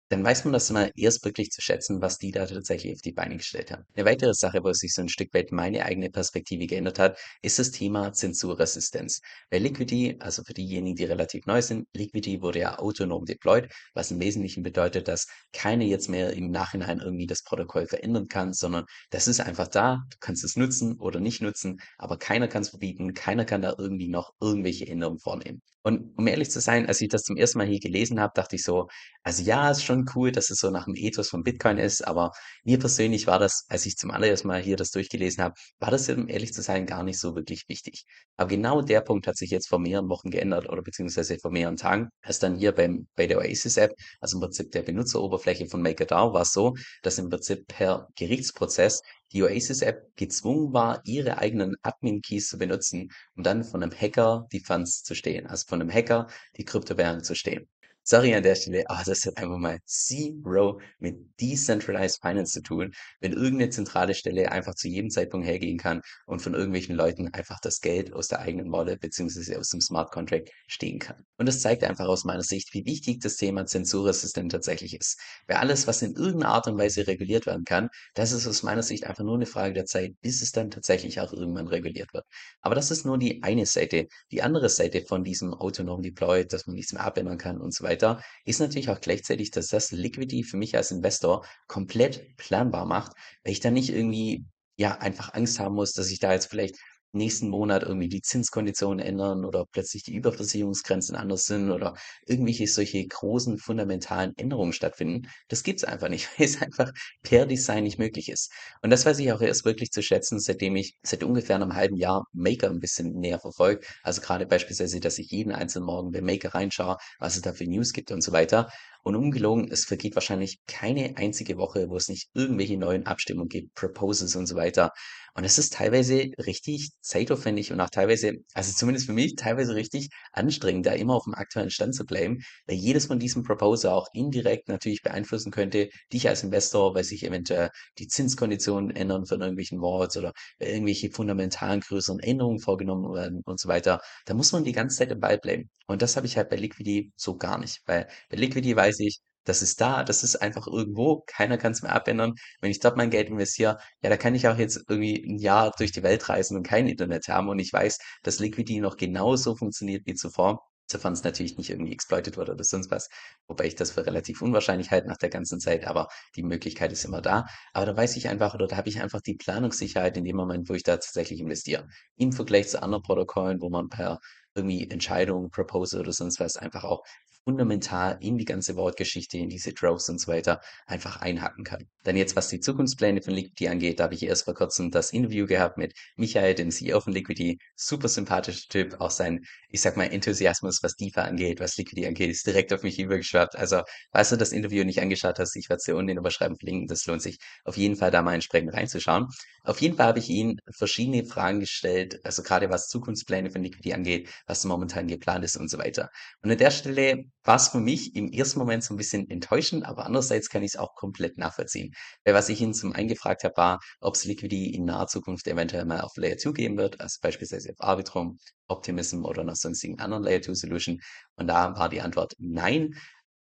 dann 0.10 0.24
weiß 0.24 0.46
man 0.46 0.54
das 0.54 0.70
mal 0.70 0.92
erst 0.96 1.26
wirklich 1.26 1.52
zu 1.52 1.62
schätzen, 1.62 2.02
was 2.02 2.18
die 2.18 2.32
da 2.32 2.46
tatsächlich 2.46 2.94
auf 2.94 3.02
die 3.02 3.12
Beine 3.12 3.38
gestellt 3.38 3.72
haben. 3.72 3.86
Eine 3.96 4.06
weitere 4.06 4.34
Sache, 4.34 4.64
wo 4.64 4.72
sich 4.72 4.94
so 4.94 5.02
ein 5.02 5.10
Stück 5.10 5.34
weit 5.34 5.52
meine 5.52 5.84
eigene 5.86 6.10
Perspektive 6.10 6.68
geändert 6.68 7.00
hat, 7.00 7.18
ist 7.42 7.58
das 7.58 7.72
Thema 7.72 8.14
Zensurresistenz. 8.14 9.22
Bei 9.50 9.58
Liquidity, 9.58 10.18
also 10.20 10.44
für 10.44 10.54
diejenigen, 10.54 10.96
die 10.96 11.06
relativ 11.06 11.46
neu 11.48 11.62
sind, 11.62 11.88
Liquidity 11.94 12.42
wurde 12.42 12.60
ja 12.60 12.78
autonom 12.78 13.26
deployed, 13.26 13.72
was 13.94 14.12
im 14.12 14.20
Wesentlichen 14.20 14.64
bedeutet, 14.64 15.08
dass 15.08 15.28
keiner 15.54 15.86
jetzt 15.86 16.10
mehr 16.10 16.34
im 16.34 16.52
Nachhinein 16.52 17.00
irgendwie 17.00 17.28
das 17.28 17.44
Protokoll 17.44 17.88
verändern 17.88 18.28
kann, 18.28 18.54
sondern 18.54 18.86
das 19.10 19.28
ist 19.28 19.40
einfach 19.40 19.68
da, 19.68 20.04
du 20.12 20.18
kannst 20.20 20.44
es 20.44 20.56
nutzen 20.56 21.00
oder 21.00 21.20
nicht 21.20 21.42
nutzen, 21.42 21.80
aber 21.98 22.18
keiner 22.18 22.48
kann 22.48 22.62
es 22.62 22.70
verbieten, 22.70 23.14
keiner 23.14 23.46
kann 23.46 23.62
da 23.62 23.74
irgendwie 23.78 24.10
noch 24.10 24.32
irgendwelche 24.40 24.88
Änderungen 24.88 25.20
vornehmen. 25.20 25.62
Und 25.86 26.18
um 26.18 26.26
ehrlich 26.26 26.50
zu 26.50 26.60
sein, 26.62 26.88
als 26.88 27.00
ich 27.02 27.10
das 27.10 27.22
zum 27.22 27.38
ersten 27.38 27.60
Mal 27.60 27.68
hier 27.68 27.80
gelesen 27.80 28.20
habe, 28.20 28.34
dachte 28.36 28.56
ich 28.56 28.64
so, 28.64 28.88
also 29.22 29.44
ja, 29.44 29.70
ist 29.70 29.84
schon 29.84 29.95
cool, 30.16 30.32
dass 30.32 30.50
es 30.50 30.60
so 30.60 30.70
nach 30.70 30.86
dem 30.86 30.96
Ethos 30.96 31.30
von 31.30 31.44
Bitcoin 31.44 31.78
ist, 31.78 32.06
aber 32.06 32.32
mir 32.64 32.78
persönlich 32.80 33.28
war 33.28 33.40
das, 33.40 33.66
als 33.70 33.86
ich 33.86 33.96
zum 33.96 34.12
allerersten 34.12 34.48
Mal 34.48 34.62
hier 34.62 34.76
das 34.76 34.92
durchgelesen 34.92 35.44
habe, 35.44 35.56
war 35.80 35.92
das, 35.92 36.10
um 36.10 36.28
ehrlich 36.28 36.54
zu 36.54 36.62
sein, 36.62 36.86
gar 36.86 37.04
nicht 37.04 37.20
so 37.20 37.36
wirklich 37.36 37.64
wichtig. 37.68 38.06
Aber 38.36 38.50
genau 38.50 38.82
der 38.82 39.02
Punkt 39.02 39.28
hat 39.28 39.38
sich 39.38 39.52
jetzt 39.52 39.68
vor 39.70 39.80
mehreren 39.80 40.10
Wochen 40.10 40.30
geändert 40.30 40.68
oder 40.70 40.82
beziehungsweise 40.82 41.38
vor 41.40 41.52
mehreren 41.52 41.78
Tagen, 41.78 42.10
als 42.22 42.40
dann 42.40 42.56
hier 42.58 42.74
beim, 42.74 43.08
bei 43.16 43.28
der 43.28 43.38
Oasis-App, 43.38 43.94
also 44.20 44.38
im 44.38 44.42
Prinzip 44.42 44.72
der 44.72 44.84
Benutzeroberfläche 44.84 45.68
von 45.68 45.82
MakerDAO, 45.82 46.34
war 46.34 46.42
es 46.42 46.52
so, 46.52 46.76
dass 47.02 47.18
im 47.18 47.30
Prinzip 47.30 47.68
per 47.68 48.10
Gerichtsprozess 48.16 49.02
die 49.32 49.44
Oasis-App 49.44 50.16
gezwungen 50.16 50.74
war, 50.74 51.02
ihre 51.06 51.38
eigenen 51.38 51.76
Admin-Keys 51.82 52.48
zu 52.48 52.58
benutzen, 52.58 53.10
um 53.36 53.44
dann 53.44 53.64
von 53.64 53.84
einem 53.84 53.92
Hacker 53.92 54.48
die 54.52 54.60
Funds 54.60 55.04
zu 55.04 55.16
stehlen, 55.16 55.48
also 55.48 55.66
von 55.68 55.82
einem 55.82 55.92
Hacker 55.92 56.28
die 56.58 56.66
Kryptowährung 56.66 57.24
zu 57.24 57.36
stehlen. 57.36 57.68
Sorry 58.08 58.36
an 58.36 58.44
der 58.44 58.54
Stelle, 58.54 58.88
aber 58.88 59.02
das 59.04 59.26
hat 59.26 59.36
einfach 59.38 59.58
mal 59.58 59.80
zero 59.88 60.80
mit 61.00 61.18
Decentralized 61.42 62.22
Finance 62.22 62.54
zu 62.54 62.62
tun, 62.62 62.94
wenn 63.20 63.34
irgendeine 63.34 63.72
zentrale 63.72 64.14
Stelle 64.14 64.52
einfach 64.52 64.76
zu 64.76 64.88
jedem 64.88 65.10
Zeitpunkt 65.10 65.48
hergehen 65.48 65.80
kann 65.80 66.02
und 66.28 66.40
von 66.40 66.54
irgendwelchen 66.54 66.96
Leuten 66.96 67.34
einfach 67.34 67.60
das 67.60 67.82
Geld 67.82 68.14
aus 68.14 68.28
der 68.28 68.42
eigenen 68.42 68.72
Wallet 68.72 69.00
beziehungsweise 69.00 69.58
aus 69.58 69.70
dem 69.70 69.82
Smart 69.82 70.12
Contract 70.12 70.52
stehen 70.68 71.00
kann. 71.00 71.26
Und 71.40 71.48
das 71.48 71.62
zeigt 71.62 71.84
einfach 71.84 72.06
aus 72.06 72.26
meiner 72.26 72.44
Sicht, 72.44 72.76
wie 72.76 72.86
wichtig 72.86 73.22
das 73.22 73.38
Thema 73.38 73.66
Zensurresistent 73.66 74.52
tatsächlich 74.52 74.94
ist. 74.94 75.20
Weil 75.48 75.58
alles, 75.58 75.88
was 75.88 76.04
in 76.04 76.14
irgendeiner 76.14 76.54
Art 76.54 76.68
und 76.68 76.78
Weise 76.78 77.08
reguliert 77.08 77.48
werden 77.48 77.66
kann, 77.66 77.90
das 78.14 78.34
ist 78.34 78.46
aus 78.46 78.62
meiner 78.62 78.84
Sicht 78.84 79.06
einfach 79.06 79.24
nur 79.24 79.34
eine 79.34 79.48
Frage 79.48 79.74
der 79.74 79.86
Zeit, 79.86 80.14
bis 80.22 80.44
es 80.44 80.52
dann 80.52 80.70
tatsächlich 80.70 81.22
auch 81.22 81.34
irgendwann 81.34 81.68
reguliert 81.68 82.14
wird. 82.14 82.26
Aber 82.62 82.76
das 82.76 82.92
ist 82.92 83.04
nur 83.04 83.18
die 83.18 83.42
eine 83.42 83.66
Seite. 83.66 84.06
Die 84.30 84.44
andere 84.44 84.70
Seite 84.70 85.02
von 85.02 85.24
diesem 85.24 85.56
Autonom 85.56 86.04
Deploy, 86.04 86.46
dass 86.46 86.68
man 86.68 86.76
nichts 86.76 86.94
mehr 86.94 87.04
abändern 87.04 87.40
kann 87.40 87.60
und 87.60 87.74
so 87.74 87.84
weiter 87.84 87.95
weiter, 87.96 88.22
ist 88.46 88.60
natürlich 88.60 88.90
auch 88.90 89.02
gleichzeitig, 89.02 89.52
dass 89.52 89.68
das 89.68 89.92
Liquidity 89.92 90.44
für 90.44 90.58
mich 90.58 90.76
als 90.76 90.92
Investor 90.92 91.46
komplett 91.68 92.36
planbar 92.38 92.86
macht, 92.86 93.14
weil 93.44 93.54
ich 93.54 93.60
dann 93.60 93.74
nicht 93.74 93.90
irgendwie 93.90 94.46
ja 94.78 94.98
einfach 94.98 95.34
Angst 95.34 95.60
haben 95.60 95.76
muss, 95.76 95.94
dass 95.94 96.12
ich 96.12 96.20
da 96.20 96.34
jetzt 96.34 96.48
vielleicht 96.48 96.78
nächsten 97.16 97.50
Monat 97.50 97.84
irgendwie 97.84 98.10
die 98.10 98.22
Zinskonditionen 98.22 99.00
ändern 99.00 99.46
oder 99.46 99.66
plötzlich 99.72 100.04
die 100.04 100.16
Überversicherungsgrenzen 100.16 101.16
anders 101.16 101.46
sind 101.46 101.72
oder 101.72 101.96
irgendwelche 102.28 102.68
solche 102.68 103.06
großen 103.06 103.58
fundamentalen 103.58 104.34
Änderungen 104.38 104.74
stattfinden. 104.74 105.28
Das 105.48 105.64
gibt's 105.64 105.84
einfach 105.84 106.10
nicht, 106.10 106.30
weil 106.38 106.46
es 106.46 106.62
einfach 106.62 106.92
per 107.24 107.46
Design 107.46 107.84
nicht 107.84 108.00
möglich 108.00 108.30
ist. 108.30 108.52
Und 108.82 108.90
das 108.90 109.06
weiß 109.06 109.20
ich 109.20 109.32
auch 109.32 109.42
erst 109.42 109.66
wirklich 109.66 109.92
zu 109.92 110.02
schätzen, 110.02 110.40
seitdem 110.40 110.76
ich 110.76 110.96
seit 111.04 111.24
ungefähr 111.24 111.56
einem 111.56 111.74
halben 111.74 111.96
Jahr 111.98 112.26
Maker 112.34 112.70
ein 112.70 112.80
bisschen 112.80 113.14
näher 113.14 113.40
verfolge. 113.40 113.86
Also 114.04 114.22
gerade 114.22 114.46
beispielsweise, 114.46 115.00
dass 115.00 115.18
ich 115.18 115.32
jeden 115.32 115.52
einzelnen 115.52 115.86
Morgen 115.86 116.12
bei 116.12 116.22
Maker 116.22 116.54
reinschaue, 116.54 116.98
was 117.20 117.36
es 117.36 117.42
da 117.42 117.54
für 117.54 117.66
News 117.66 117.94
gibt 117.94 118.12
und 118.12 118.22
so 118.22 118.32
weiter. 118.32 118.70
Und 119.04 119.16
ungelogen, 119.16 119.70
es 119.72 119.86
vergeht 119.86 120.16
wahrscheinlich 120.16 120.60
keine 120.66 121.16
einzige 121.18 121.58
Woche, 121.58 121.90
wo 121.90 121.96
es 121.96 122.10
nicht 122.10 122.30
irgendwelche 122.34 122.76
neuen 122.76 123.06
Abstimmungen 123.06 123.50
gibt, 123.50 123.76
Proposals 123.76 124.36
und 124.36 124.48
so 124.48 124.56
weiter. 124.56 124.92
Und 125.36 125.44
es 125.44 125.58
ist 125.58 125.74
teilweise 125.74 126.32
richtig 126.40 126.92
zeitaufwendig 127.02 127.72
und 127.72 127.82
auch 127.82 127.90
teilweise 127.90 128.34
also 128.54 128.72
zumindest 128.74 129.06
für 129.06 129.14
mich 129.14 129.36
teilweise 129.36 129.76
richtig 129.76 130.10
anstrengend, 130.32 130.86
da 130.86 130.94
immer 130.94 131.16
auf 131.16 131.26
dem 131.26 131.36
aktuellen 131.36 131.70
Stand 131.70 131.94
zu 131.94 132.06
bleiben, 132.06 132.40
weil 132.68 132.78
jedes 132.78 133.08
von 133.08 133.20
diesen 133.20 133.44
Proposal 133.44 133.92
auch 133.92 134.08
indirekt 134.14 134.70
natürlich 134.70 135.02
beeinflussen 135.02 135.52
könnte 135.52 135.90
dich 136.14 136.30
als 136.30 136.44
Investor, 136.44 136.96
weil 136.96 137.04
sich 137.04 137.24
eventuell 137.26 137.70
die 138.00 138.08
Zinskonditionen 138.08 138.96
ändern 138.96 139.26
von 139.26 139.42
irgendwelchen 139.42 139.82
Vaults 139.82 140.16
oder 140.18 140.32
irgendwelche 140.58 141.12
fundamentalen 141.12 141.82
größeren 141.82 142.20
Änderungen 142.20 142.60
vorgenommen 142.60 143.14
werden 143.14 143.42
und 143.46 143.60
so 143.60 143.68
weiter. 143.68 144.00
Da 144.26 144.34
muss 144.34 144.52
man 144.54 144.64
die 144.64 144.72
ganze 144.72 144.98
Zeit 144.98 145.12
im 145.12 145.20
Ball 145.20 145.38
bleiben. 145.38 145.70
Und 145.88 146.02
das 146.02 146.16
habe 146.16 146.28
ich 146.28 146.38
halt 146.38 146.50
bei 146.50 146.56
Liquidity 146.56 147.12
so 147.16 147.36
gar 147.38 147.58
nicht, 147.60 147.82
weil 147.86 148.08
bei 148.30 148.38
Liquidity 148.38 148.76
weiß 148.76 149.00
ich, 149.02 149.20
das 149.46 149.62
ist 149.62 149.80
da, 149.82 150.04
das 150.04 150.24
ist 150.24 150.38
einfach 150.38 150.68
irgendwo, 150.68 151.24
keiner 151.28 151.58
kann 151.58 151.72
es 151.72 151.82
mehr 151.82 151.94
abändern. 151.94 152.34
Wenn 152.62 152.72
ich 152.72 152.80
dort 152.80 152.98
mein 152.98 153.10
Geld 153.10 153.30
investiere, 153.30 153.78
ja, 154.02 154.10
da 154.10 154.18
kann 154.18 154.36
ich 154.36 154.48
auch 154.48 154.58
jetzt 154.58 154.84
irgendwie 154.88 155.24
ein 155.24 155.40
Jahr 155.40 155.72
durch 155.78 155.92
die 155.92 156.04
Welt 156.04 156.28
reisen 156.30 156.58
und 156.58 156.64
kein 156.64 156.88
Internet 156.88 157.28
haben 157.28 157.50
und 157.50 157.60
ich 157.60 157.72
weiß, 157.72 157.98
dass 158.24 158.40
Liquidity 158.40 158.80
noch 158.80 158.98
genauso 158.98 159.56
funktioniert 159.56 160.06
wie 160.06 160.16
zuvor, 160.16 160.60
sofern 160.90 161.14
es 161.14 161.24
natürlich 161.24 161.58
nicht 161.58 161.70
irgendwie 161.70 161.94
exploitet 161.94 162.38
wurde 162.38 162.52
oder 162.54 162.64
sonst 162.64 162.92
was, 162.92 163.10
wobei 163.48 163.66
ich 163.66 163.76
das 163.76 163.92
für 163.92 164.06
relativ 164.06 164.42
unwahrscheinlich 164.42 164.92
halte 164.92 165.08
nach 165.08 165.18
der 165.18 165.30
ganzen 165.30 165.60
Zeit, 165.60 165.86
aber 165.88 166.08
die 166.36 166.44
Möglichkeit 166.44 166.92
ist 166.92 167.06
immer 167.06 167.22
da. 167.22 167.46
Aber 167.74 167.86
da 167.86 167.98
weiß 167.98 168.18
ich 168.18 168.30
einfach 168.30 168.54
oder 168.54 168.68
da 168.68 168.78
habe 168.78 168.90
ich 168.90 169.02
einfach 169.02 169.22
die 169.22 169.36
Planungssicherheit 169.36 170.18
in 170.18 170.26
dem 170.26 170.36
Moment, 170.36 170.70
wo 170.70 170.74
ich 170.74 170.84
da 170.84 170.94
tatsächlich 170.98 171.40
investiere. 171.40 171.88
Im 172.18 172.32
Vergleich 172.34 172.68
zu 172.70 172.82
anderen 172.82 173.04
Protokollen, 173.04 173.62
wo 173.62 173.70
man 173.70 173.90
per 173.90 174.20
irgendwie 174.56 174.90
Entscheidungen, 174.90 175.50
Proposal 175.50 176.02
oder 176.02 176.14
sonst 176.14 176.40
was 176.40 176.56
einfach 176.58 176.84
auch 176.86 177.04
fundamental 177.46 178.18
in 178.22 178.38
die 178.38 178.46
ganze 178.46 178.76
Wortgeschichte, 178.76 179.38
in 179.38 179.50
diese 179.50 179.72
Droves 179.72 180.10
und 180.10 180.20
so 180.20 180.32
weiter 180.32 180.60
einfach 180.88 181.22
einhacken 181.22 181.64
kann. 181.64 181.88
Dann 182.04 182.18
jetzt, 182.18 182.36
was 182.36 182.50
die 182.50 182.60
Zukunftspläne 182.60 183.22
von 183.22 183.34
Liquidity 183.34 183.68
angeht, 183.68 184.00
da 184.00 184.06
habe 184.06 184.16
ich 184.16 184.24
erst 184.24 184.46
vor 184.46 184.56
kurzem 184.56 184.92
das 184.92 185.12
Interview 185.12 185.46
gehabt 185.46 185.78
mit 185.78 185.94
Michael, 186.18 186.56
dem 186.56 186.72
CEO 186.72 187.00
von 187.00 187.14
Liquidity. 187.14 187.60
Super 187.76 188.10
sympathischer 188.10 188.68
Typ. 188.70 189.00
Auch 189.00 189.12
sein, 189.12 189.46
ich 189.70 189.82
sag 189.82 189.96
mal, 189.96 190.06
Enthusiasmus, 190.06 190.80
was 190.82 190.96
DeFi 190.96 191.20
angeht, 191.20 191.60
was 191.60 191.78
Liquidity 191.78 192.08
angeht, 192.08 192.32
ist 192.32 192.48
direkt 192.48 192.74
auf 192.74 192.84
mich 192.84 193.00
übergeschwappt. 193.00 193.56
Also, 193.56 193.84
falls 194.12 194.30
du 194.30 194.38
das 194.38 194.52
Interview 194.52 194.84
nicht 194.84 195.02
angeschaut 195.02 195.38
hast, 195.38 195.56
ich 195.56 195.70
werde 195.70 195.78
es 195.78 195.86
dir 195.86 195.96
unten 195.96 196.10
in 196.10 196.16
der 196.16 196.24
Beschreibung 196.24 196.58
verlinken. 196.58 196.88
Das 196.88 197.06
lohnt 197.06 197.22
sich 197.22 197.38
auf 197.64 197.78
jeden 197.78 197.96
Fall 197.96 198.10
da 198.12 198.24
mal 198.24 198.34
entsprechend 198.34 198.74
reinzuschauen. 198.74 199.28
Auf 199.64 199.82
jeden 199.82 199.98
Fall 199.98 200.08
habe 200.08 200.20
ich 200.20 200.30
ihn 200.30 200.60
verschiedene 200.76 201.26
Fragen 201.26 201.60
gestellt, 201.60 202.20
also 202.24 202.44
gerade 202.44 202.70
was 202.70 202.88
Zukunftspläne 202.88 203.52
von 203.52 203.64
Liquidity 203.64 203.94
angeht, 203.94 204.30
was 204.48 204.64
momentan 204.66 205.08
geplant 205.08 205.46
ist 205.46 205.58
und 205.58 205.70
so 205.70 205.78
weiter. 205.78 206.10
Und 206.42 206.52
an 206.52 206.58
der 206.58 206.72
Stelle 206.72 207.26
war 207.46 207.56
es 207.56 207.70
für 207.70 207.80
mich 207.80 208.16
im 208.16 208.32
ersten 208.32 208.60
Moment 208.60 208.84
so 208.84 208.94
ein 208.94 208.98
bisschen 208.98 209.30
enttäuschend, 209.30 209.86
aber 209.86 210.06
andererseits 210.06 210.50
kann 210.50 210.64
ich 210.64 210.74
es 210.74 210.80
auch 210.80 210.96
komplett 210.96 211.38
nachvollziehen. 211.38 211.94
Weil 212.26 212.34
was 212.34 212.50
ich 212.50 212.60
ihn 212.60 212.74
zum 212.74 212.92
einen 212.94 213.08
gefragt 213.08 213.44
habe, 213.44 213.56
war, 213.56 213.80
ob 214.02 214.16
es 214.16 214.26
Liquidity 214.26 214.74
in 214.74 214.86
naher 214.86 215.08
Zukunft 215.08 215.48
eventuell 215.48 215.86
mal 215.86 216.02
auf 216.02 216.18
Layer 216.18 216.38
2 216.38 216.52
geben 216.52 216.78
wird, 216.78 217.00
also 217.00 217.20
beispielsweise 217.22 217.70
auf 217.70 217.80
Arbitrum, 217.80 218.40
Optimism 218.68 219.24
oder 219.26 219.42
einer 219.42 219.56
sonstigen 219.56 220.00
anderen 220.00 220.24
Layer 220.24 220.42
2 220.42 220.54
Solution. 220.56 221.00
Und 221.36 221.48
da 221.48 221.76
war 221.78 221.90
die 221.90 222.02
Antwort 222.02 222.34
nein. 222.40 222.96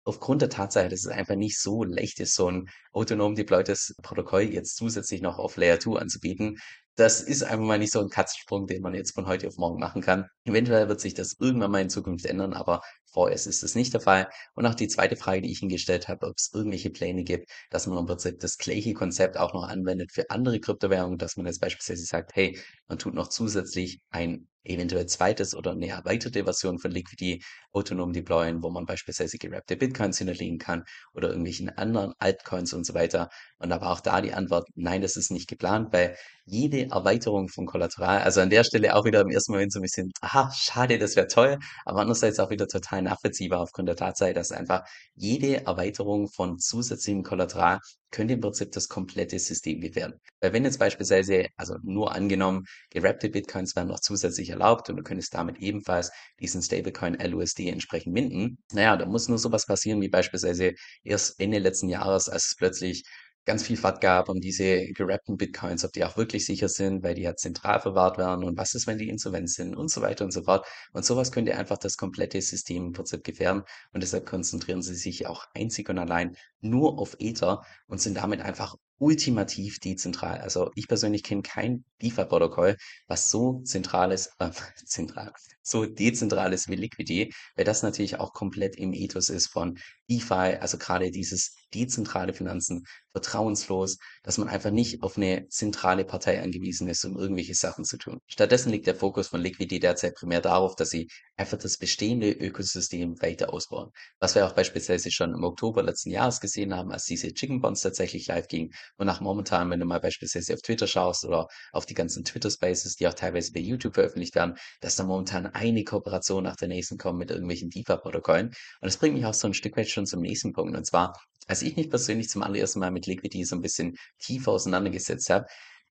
Aufgrund 0.06 0.42
der 0.42 0.50
Tatsache, 0.50 0.90
dass 0.90 1.00
es 1.00 1.06
einfach 1.06 1.34
nicht 1.34 1.58
so 1.58 1.82
leicht 1.82 2.20
ist, 2.20 2.34
so 2.34 2.50
ein 2.50 2.68
autonom 2.92 3.34
deploytes 3.34 3.94
Protokoll 4.02 4.42
jetzt 4.42 4.76
zusätzlich 4.76 5.22
noch 5.22 5.38
auf 5.38 5.56
Layer 5.56 5.80
2 5.80 5.98
anzubieten, 5.98 6.58
das 6.96 7.22
ist 7.22 7.42
einfach 7.42 7.64
mal 7.64 7.78
nicht 7.78 7.92
so 7.92 8.00
ein 8.00 8.08
Katzensprung, 8.08 8.66
den 8.66 8.82
man 8.82 8.94
jetzt 8.94 9.14
von 9.14 9.26
heute 9.26 9.48
auf 9.48 9.56
morgen 9.56 9.80
machen 9.80 10.02
kann. 10.02 10.26
Eventuell 10.44 10.88
wird 10.88 11.00
sich 11.00 11.14
das 11.14 11.34
irgendwann 11.40 11.72
mal 11.72 11.82
in 11.82 11.90
Zukunft 11.90 12.26
ändern, 12.26 12.52
aber 12.52 12.82
vorerst 13.14 13.46
ist 13.46 13.62
das 13.62 13.74
nicht 13.74 13.94
der 13.94 14.00
Fall. 14.02 14.28
Und 14.54 14.66
auch 14.66 14.74
die 14.74 14.88
zweite 14.88 15.16
Frage, 15.16 15.42
die 15.42 15.52
ich 15.52 15.62
Ihnen 15.62 15.70
gestellt 15.70 16.08
habe, 16.08 16.26
ob 16.26 16.34
es 16.36 16.50
irgendwelche 16.52 16.90
Pläne 16.90 17.24
gibt, 17.24 17.50
dass 17.70 17.86
man 17.86 17.98
im 17.98 18.06
Prinzip 18.06 18.40
das 18.40 18.58
gleiche 18.58 18.92
Konzept 18.92 19.38
auch 19.38 19.54
noch 19.54 19.64
anwendet 19.64 20.12
für 20.12 20.28
andere 20.30 20.60
Kryptowährungen, 20.60 21.18
dass 21.18 21.36
man 21.36 21.46
jetzt 21.46 21.60
beispielsweise 21.60 22.04
sagt, 22.04 22.34
hey, 22.34 22.58
man 22.88 22.98
tut 22.98 23.14
noch 23.14 23.28
zusätzlich 23.28 24.00
ein 24.10 24.48
eventuell 24.64 25.06
zweites 25.06 25.54
oder 25.54 25.72
eine 25.72 25.88
erweiterte 25.88 26.44
Version 26.44 26.78
von 26.78 26.90
Liquidity 26.90 27.42
autonom 27.72 28.12
deployen, 28.12 28.62
wo 28.62 28.70
man 28.70 28.86
beispielsweise 28.86 29.38
gerappte 29.38 29.76
Bitcoins 29.76 30.18
hinterlegen 30.18 30.58
kann 30.58 30.84
oder 31.12 31.28
irgendwelchen 31.28 31.68
anderen 31.70 32.12
Altcoins 32.18 32.72
und 32.72 32.86
so 32.86 32.94
weiter. 32.94 33.28
Und 33.58 33.70
war 33.70 33.92
auch 33.92 34.00
da 34.00 34.20
die 34.20 34.32
Antwort, 34.32 34.68
nein, 34.74 35.02
das 35.02 35.16
ist 35.16 35.30
nicht 35.30 35.48
geplant, 35.48 35.92
weil 35.92 36.16
jede 36.46 36.90
Erweiterung 36.90 37.48
von 37.48 37.66
Kollateral, 37.66 38.22
also 38.22 38.40
an 38.40 38.50
der 38.50 38.64
Stelle 38.64 38.94
auch 38.94 39.04
wieder 39.04 39.22
im 39.22 39.30
ersten 39.30 39.52
Moment 39.52 39.72
so 39.72 39.78
ein 39.78 39.82
bisschen, 39.82 40.10
aha, 40.20 40.52
schade, 40.54 40.98
das 40.98 41.16
wäre 41.16 41.26
toll, 41.26 41.58
aber 41.84 42.00
andererseits 42.00 42.38
auch 42.38 42.50
wieder 42.50 42.66
total 42.66 43.02
nachvollziehbar 43.02 43.60
aufgrund 43.60 43.88
der 43.88 43.96
Tatsache, 43.96 44.34
dass 44.34 44.52
einfach 44.52 44.82
jede 45.14 45.64
Erweiterung 45.64 46.28
von 46.28 46.58
zusätzlichem 46.58 47.22
Kollateral 47.22 47.80
könnte 48.10 48.34
im 48.34 48.40
Prinzip 48.40 48.70
das 48.72 48.88
komplette 48.88 49.38
System 49.38 49.80
gefährden. 49.80 50.20
Weil 50.40 50.52
wenn 50.52 50.64
jetzt 50.64 50.78
beispielsweise, 50.78 51.46
also 51.56 51.76
nur 51.82 52.14
angenommen, 52.14 52.64
gerappte 52.90 53.28
Bitcoins 53.28 53.74
werden 53.74 53.88
noch 53.88 54.00
zusätzlich 54.00 54.53
erlaubt 54.54 54.88
und 54.90 54.96
du 54.96 55.02
könntest 55.02 55.34
damit 55.34 55.58
ebenfalls 55.58 56.10
diesen 56.40 56.62
Stablecoin 56.62 57.14
LUSD 57.14 57.68
entsprechend 57.68 58.14
minden, 58.14 58.58
naja, 58.72 58.96
da 58.96 59.06
muss 59.06 59.28
nur 59.28 59.38
sowas 59.38 59.66
passieren 59.66 60.00
wie 60.00 60.08
beispielsweise 60.08 60.74
erst 61.02 61.40
Ende 61.40 61.58
letzten 61.58 61.88
Jahres, 61.88 62.28
als 62.28 62.46
es 62.46 62.56
plötzlich 62.56 63.04
ganz 63.44 63.62
viel 63.62 63.76
FAT 63.76 64.00
gab 64.00 64.28
um 64.28 64.40
diese 64.40 64.86
gerappten 64.92 65.36
Bitcoins, 65.36 65.84
ob 65.84 65.92
die 65.92 66.04
auch 66.04 66.16
wirklich 66.16 66.46
sicher 66.46 66.68
sind, 66.68 67.02
weil 67.02 67.14
die 67.14 67.22
ja 67.22 67.36
zentral 67.36 67.80
verwahrt 67.80 68.18
werden 68.18 68.44
und 68.44 68.56
was 68.56 68.74
ist, 68.74 68.86
wenn 68.86 68.98
die 68.98 69.08
insolvent 69.08 69.50
sind 69.50 69.76
und 69.76 69.90
so 69.90 70.00
weiter 70.00 70.24
und 70.24 70.32
so 70.32 70.42
fort. 70.42 70.66
Und 70.92 71.04
sowas 71.04 71.30
könnte 71.32 71.56
einfach 71.56 71.78
das 71.78 71.96
komplette 71.96 72.40
System 72.40 72.86
im 72.86 72.92
Prinzip 72.92 73.22
gefährden 73.24 73.62
und 73.92 74.02
deshalb 74.02 74.26
konzentrieren 74.26 74.82
sie 74.82 74.94
sich 74.94 75.26
auch 75.26 75.46
einzig 75.54 75.88
und 75.90 75.98
allein 75.98 76.36
nur 76.60 76.98
auf 76.98 77.16
Ether 77.18 77.62
und 77.86 78.00
sind 78.00 78.16
damit 78.16 78.40
einfach 78.40 78.76
ultimativ 78.98 79.80
dezentral. 79.80 80.40
Also 80.40 80.70
ich 80.74 80.88
persönlich 80.88 81.22
kenne 81.22 81.42
kein 81.42 81.84
DeFi-Protokoll, 82.02 82.76
was 83.06 83.30
so 83.30 83.60
zentral 83.64 84.12
ist, 84.12 84.30
äh, 84.38 84.50
zentral, 84.86 85.32
so 85.62 85.86
dezentral 85.86 86.52
ist 86.52 86.68
wie 86.68 86.76
Liquidity, 86.76 87.32
weil 87.56 87.64
das 87.64 87.82
natürlich 87.82 88.18
auch 88.20 88.32
komplett 88.32 88.76
im 88.76 88.92
Ethos 88.92 89.28
ist 89.28 89.48
von 89.48 89.78
DeFi, 90.10 90.58
also 90.60 90.78
gerade 90.78 91.10
dieses 91.10 91.56
dezentrale 91.74 92.34
Finanzen, 92.34 92.84
vertrauenslos, 93.12 93.98
dass 94.22 94.38
man 94.38 94.48
einfach 94.48 94.70
nicht 94.70 95.02
auf 95.02 95.16
eine 95.16 95.48
zentrale 95.48 96.04
Partei 96.04 96.42
angewiesen 96.42 96.88
ist, 96.88 97.04
um 97.04 97.16
irgendwelche 97.16 97.54
Sachen 97.54 97.84
zu 97.84 97.96
tun. 97.96 98.20
Stattdessen 98.26 98.70
liegt 98.70 98.86
der 98.86 98.94
Fokus 98.94 99.28
von 99.28 99.40
Liquidity 99.40 99.80
derzeit 99.80 100.14
primär 100.14 100.40
darauf, 100.40 100.76
dass 100.76 100.90
sie 100.90 101.08
einfach 101.36 101.58
das 101.58 101.78
bestehende 101.78 102.30
Ökosystem 102.30 103.20
weiter 103.20 103.52
ausbauen. 103.52 103.90
Was 104.20 104.34
wir 104.34 104.46
auch 104.46 104.52
beispielsweise 104.52 105.10
schon 105.10 105.34
im 105.34 105.42
Oktober 105.42 105.82
letzten 105.82 106.10
Jahres 106.10 106.40
gesehen 106.40 106.74
haben, 106.74 106.92
als 106.92 107.04
diese 107.04 107.32
Chicken 107.32 107.60
Bonds 107.60 107.80
tatsächlich 107.80 108.26
live 108.28 108.46
gingen. 108.46 108.70
Und 108.96 109.06
nach 109.06 109.20
momentan, 109.20 109.70
wenn 109.70 109.80
du 109.80 109.86
mal 109.86 110.00
beispielsweise 110.00 110.54
auf 110.54 110.60
Twitter 110.60 110.86
schaust 110.86 111.24
oder 111.24 111.48
auf 111.72 111.86
die 111.86 111.94
ganzen 111.94 112.24
Twitter 112.24 112.50
Spaces, 112.50 112.96
die 112.96 113.08
auch 113.08 113.14
teilweise 113.14 113.52
bei 113.52 113.60
YouTube 113.60 113.94
veröffentlicht 113.94 114.34
werden, 114.34 114.56
dass 114.80 114.96
da 114.96 115.04
momentan 115.04 115.46
eine 115.46 115.84
Kooperation 115.84 116.44
nach 116.44 116.56
der 116.56 116.68
nächsten 116.68 116.98
kommt 116.98 117.18
mit 117.18 117.30
irgendwelchen 117.30 117.70
DeFi-Protokollen. 117.70 118.46
Und 118.48 118.54
das 118.80 118.96
bringt 118.96 119.14
mich 119.14 119.26
auch 119.26 119.34
so 119.34 119.48
ein 119.48 119.54
Stück 119.54 119.76
weit 119.76 119.88
schon 119.88 120.06
zum 120.06 120.20
nächsten 120.20 120.52
Punkt. 120.52 120.76
Und 120.76 120.86
zwar, 120.86 121.18
als 121.46 121.62
ich 121.62 121.76
mich 121.76 121.90
persönlich 121.90 122.28
zum 122.28 122.42
allerersten 122.42 122.78
Mal 122.78 122.90
mit 122.90 123.06
Liquidity 123.06 123.44
so 123.44 123.56
ein 123.56 123.62
bisschen 123.62 123.96
tiefer 124.18 124.52
auseinandergesetzt 124.52 125.30
habe, 125.30 125.46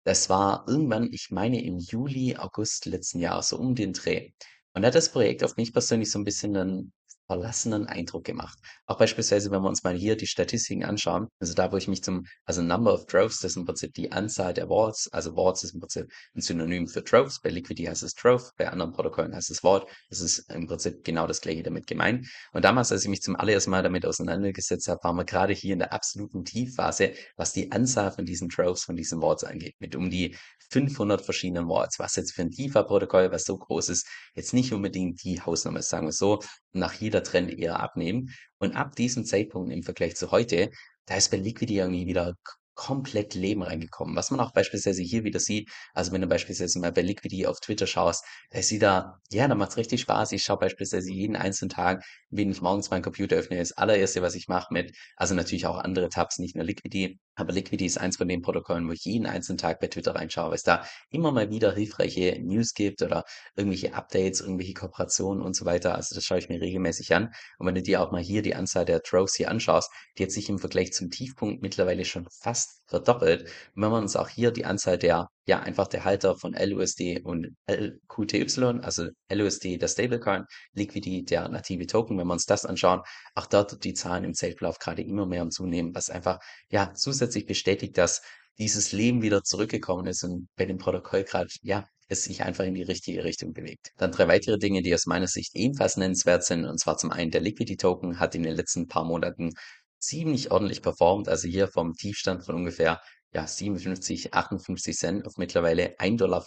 das 0.04 0.30
war 0.30 0.64
irgendwann, 0.66 1.08
ich 1.12 1.28
meine 1.30 1.62
im 1.62 1.78
Juli, 1.78 2.36
August 2.36 2.86
letzten 2.86 3.18
Jahres, 3.18 3.48
so 3.48 3.58
um 3.58 3.74
den 3.74 3.92
Dreh. 3.92 4.30
Und 4.74 4.84
hat 4.86 4.94
das 4.94 5.10
Projekt 5.12 5.44
auf 5.44 5.56
mich 5.56 5.72
persönlich 5.72 6.10
so 6.10 6.18
ein 6.18 6.24
bisschen 6.24 6.56
einen 6.56 6.92
verlassenen 7.30 7.86
Eindruck 7.86 8.24
gemacht. 8.24 8.58
Auch 8.86 8.98
beispielsweise, 8.98 9.52
wenn 9.52 9.62
wir 9.62 9.68
uns 9.68 9.84
mal 9.84 9.94
hier 9.94 10.16
die 10.16 10.26
Statistiken 10.26 10.84
anschauen, 10.84 11.28
also 11.38 11.54
da, 11.54 11.70
wo 11.70 11.76
ich 11.76 11.86
mich 11.86 12.02
zum, 12.02 12.24
also 12.44 12.60
Number 12.60 12.92
of 12.92 13.06
Droves, 13.06 13.38
das 13.38 13.52
ist 13.52 13.56
im 13.56 13.66
Prinzip 13.66 13.94
die 13.94 14.10
Anzahl 14.10 14.52
der 14.52 14.68
Vaults, 14.68 15.08
also 15.12 15.36
Vaults 15.36 15.62
ist 15.62 15.74
im 15.74 15.78
Prinzip 15.78 16.10
ein 16.34 16.40
Synonym 16.40 16.88
für 16.88 17.02
Droves, 17.02 17.38
bei 17.40 17.50
Liquidity 17.50 17.84
heißt 17.84 18.02
es 18.02 18.14
Drove, 18.14 18.50
bei 18.56 18.68
anderen 18.68 18.92
Protokollen 18.92 19.32
heißt 19.32 19.48
es 19.48 19.60
Vault, 19.60 19.86
das 20.08 20.20
ist 20.20 20.50
im 20.50 20.66
Prinzip 20.66 21.04
genau 21.04 21.28
das 21.28 21.40
gleiche 21.40 21.62
damit 21.62 21.86
gemeint. 21.86 22.26
Und 22.52 22.64
damals, 22.64 22.90
als 22.90 23.04
ich 23.04 23.08
mich 23.08 23.22
zum 23.22 23.36
allerersten 23.36 23.70
Mal 23.70 23.84
damit 23.84 24.04
auseinandergesetzt 24.04 24.88
habe, 24.88 24.98
waren 25.04 25.14
wir 25.14 25.24
gerade 25.24 25.52
hier 25.52 25.74
in 25.74 25.78
der 25.78 25.92
absoluten 25.92 26.44
Tiefphase, 26.44 27.12
was 27.36 27.52
die 27.52 27.70
Anzahl 27.70 28.10
von 28.10 28.24
diesen 28.24 28.48
Droves, 28.48 28.82
von 28.82 28.96
diesen 28.96 29.20
Vaults 29.22 29.44
angeht, 29.44 29.76
mit 29.78 29.94
um 29.94 30.10
die 30.10 30.36
500 30.72 31.20
verschiedenen 31.20 31.68
Vaults, 31.68 32.00
was 32.00 32.16
jetzt 32.16 32.32
für 32.32 32.42
ein 32.42 32.50
DeFi-Protokoll, 32.50 33.30
was 33.30 33.44
so 33.44 33.56
groß 33.56 33.88
ist, 33.88 34.08
jetzt 34.34 34.52
nicht 34.52 34.72
unbedingt 34.72 35.22
die 35.22 35.40
Hausnummer 35.40 35.82
sagen 35.82 36.06
wir 36.06 36.12
so, 36.12 36.40
nach 36.72 36.94
jeder 36.94 37.19
Trend 37.22 37.50
eher 37.50 37.80
abnehmen. 37.80 38.30
Und 38.58 38.76
ab 38.76 38.96
diesem 38.96 39.24
Zeitpunkt 39.24 39.72
im 39.72 39.82
Vergleich 39.82 40.16
zu 40.16 40.30
heute, 40.30 40.70
da 41.06 41.16
ist 41.16 41.30
bei 41.30 41.38
Liquidity 41.38 41.78
irgendwie 41.78 42.06
wieder 42.06 42.36
komplett 42.80 43.34
Leben 43.34 43.62
reingekommen. 43.62 44.16
Was 44.16 44.30
man 44.30 44.40
auch 44.40 44.52
beispielsweise 44.52 45.02
hier 45.02 45.22
wieder 45.22 45.38
sieht, 45.38 45.68
also 45.92 46.12
wenn 46.12 46.22
du 46.22 46.26
beispielsweise 46.26 46.78
mal 46.80 46.90
bei 46.90 47.02
Liquidity 47.02 47.46
auf 47.46 47.60
Twitter 47.60 47.86
schaust, 47.86 48.24
da 48.50 48.58
ist 48.58 48.70
da, 48.80 49.18
ja, 49.30 49.46
da 49.48 49.54
macht's 49.54 49.76
richtig 49.76 50.00
Spaß. 50.00 50.32
Ich 50.32 50.42
schaue 50.44 50.56
beispielsweise 50.56 51.12
jeden 51.12 51.36
einzelnen 51.36 51.68
Tag, 51.68 52.02
wenn 52.30 52.50
ich 52.50 52.62
morgens 52.62 52.88
meinen 52.88 53.02
Computer 53.02 53.36
öffne, 53.36 53.58
das 53.58 53.72
allererste, 53.72 54.22
was 54.22 54.34
ich 54.34 54.48
mache 54.48 54.72
mit, 54.72 54.96
also 55.16 55.34
natürlich 55.34 55.66
auch 55.66 55.76
andere 55.76 56.08
Tabs, 56.08 56.38
nicht 56.38 56.56
nur 56.56 56.64
Liquidity, 56.64 57.18
aber 57.34 57.52
Liquidity 57.52 57.84
ist 57.84 57.98
eins 57.98 58.16
von 58.16 58.28
den 58.28 58.40
Protokollen, 58.40 58.88
wo 58.88 58.92
ich 58.92 59.04
jeden 59.04 59.26
einzelnen 59.26 59.58
Tag 59.58 59.80
bei 59.80 59.88
Twitter 59.88 60.14
reinschaue, 60.14 60.48
weil 60.48 60.54
es 60.54 60.62
da 60.62 60.82
immer 61.10 61.32
mal 61.32 61.50
wieder 61.50 61.74
hilfreiche 61.74 62.40
News 62.40 62.72
gibt 62.72 63.02
oder 63.02 63.24
irgendwelche 63.56 63.94
Updates, 63.94 64.40
irgendwelche 64.40 64.74
Kooperationen 64.74 65.42
und 65.42 65.54
so 65.54 65.66
weiter. 65.66 65.96
Also 65.96 66.14
das 66.14 66.24
schaue 66.24 66.38
ich 66.38 66.48
mir 66.48 66.60
regelmäßig 66.60 67.14
an. 67.14 67.30
Und 67.58 67.66
wenn 67.66 67.74
du 67.74 67.82
dir 67.82 68.00
auch 68.00 68.10
mal 68.10 68.22
hier 68.22 68.40
die 68.40 68.54
Anzahl 68.54 68.86
der 68.86 69.00
Droves 69.00 69.34
hier 69.34 69.50
anschaust, 69.50 69.90
die 70.16 70.22
hat 70.22 70.30
sich 70.30 70.48
im 70.48 70.58
Vergleich 70.58 70.92
zum 70.92 71.10
Tiefpunkt 71.10 71.62
mittlerweile 71.62 72.04
schon 72.04 72.26
fast 72.30 72.69
verdoppelt. 72.86 73.42
Und 73.74 73.82
wenn 73.82 73.90
wir 73.90 73.98
uns 73.98 74.16
auch 74.16 74.28
hier 74.28 74.50
die 74.50 74.64
Anzahl 74.64 74.98
der 74.98 75.28
ja, 75.46 75.58
einfach 75.60 75.88
der 75.88 76.04
Halter 76.04 76.36
von 76.36 76.52
LUSD 76.52 77.22
und 77.24 77.56
LQTY, 77.68 78.80
also 78.82 79.08
LUSD, 79.32 79.78
der 79.78 79.88
Stablecoin, 79.88 80.44
Liquidity, 80.74 81.24
der 81.24 81.48
native 81.48 81.86
Token, 81.86 82.16
wenn 82.18 82.26
wir 82.26 82.32
uns 82.34 82.46
das 82.46 82.64
anschauen, 82.64 83.00
auch 83.34 83.46
dort 83.46 83.82
die 83.82 83.94
Zahlen 83.94 84.24
im 84.24 84.34
Zeitverlauf 84.34 84.78
gerade 84.78 85.02
immer 85.02 85.26
mehr 85.26 85.42
am 85.42 85.50
Zunehmen, 85.50 85.94
was 85.94 86.08
einfach 86.08 86.38
ja 86.70 86.92
zusätzlich 86.94 87.46
bestätigt, 87.46 87.98
dass 87.98 88.22
dieses 88.58 88.92
Leben 88.92 89.22
wieder 89.22 89.42
zurückgekommen 89.42 90.06
ist 90.06 90.22
und 90.22 90.48
bei 90.56 90.66
dem 90.66 90.78
Protokoll 90.78 91.24
gerade 91.24 91.48
ja 91.62 91.88
es 92.10 92.24
sich 92.24 92.42
einfach 92.42 92.64
in 92.64 92.74
die 92.74 92.82
richtige 92.82 93.22
Richtung 93.24 93.52
bewegt. 93.52 93.92
Dann 93.96 94.10
drei 94.10 94.26
weitere 94.26 94.58
Dinge, 94.58 94.82
die 94.82 94.92
aus 94.92 95.06
meiner 95.06 95.28
Sicht 95.28 95.54
ebenfalls 95.54 95.96
nennenswert 95.96 96.44
sind, 96.44 96.64
und 96.64 96.78
zwar 96.80 96.96
zum 96.96 97.12
einen 97.12 97.30
der 97.30 97.40
Liquidity 97.40 97.76
Token 97.76 98.18
hat 98.18 98.34
in 98.34 98.42
den 98.42 98.56
letzten 98.56 98.88
paar 98.88 99.04
Monaten 99.04 99.52
ziemlich 100.00 100.50
ordentlich 100.50 100.82
performt, 100.82 101.28
also 101.28 101.48
hier 101.48 101.68
vom 101.68 101.94
Tiefstand 101.94 102.44
von 102.44 102.54
ungefähr 102.56 103.00
ja, 103.32 103.46
57, 103.46 104.34
58 104.34 104.96
Cent 104.96 105.26
auf 105.26 105.36
mittlerweile 105.36 105.96
1,74 105.98 106.16
Dollar. 106.16 106.44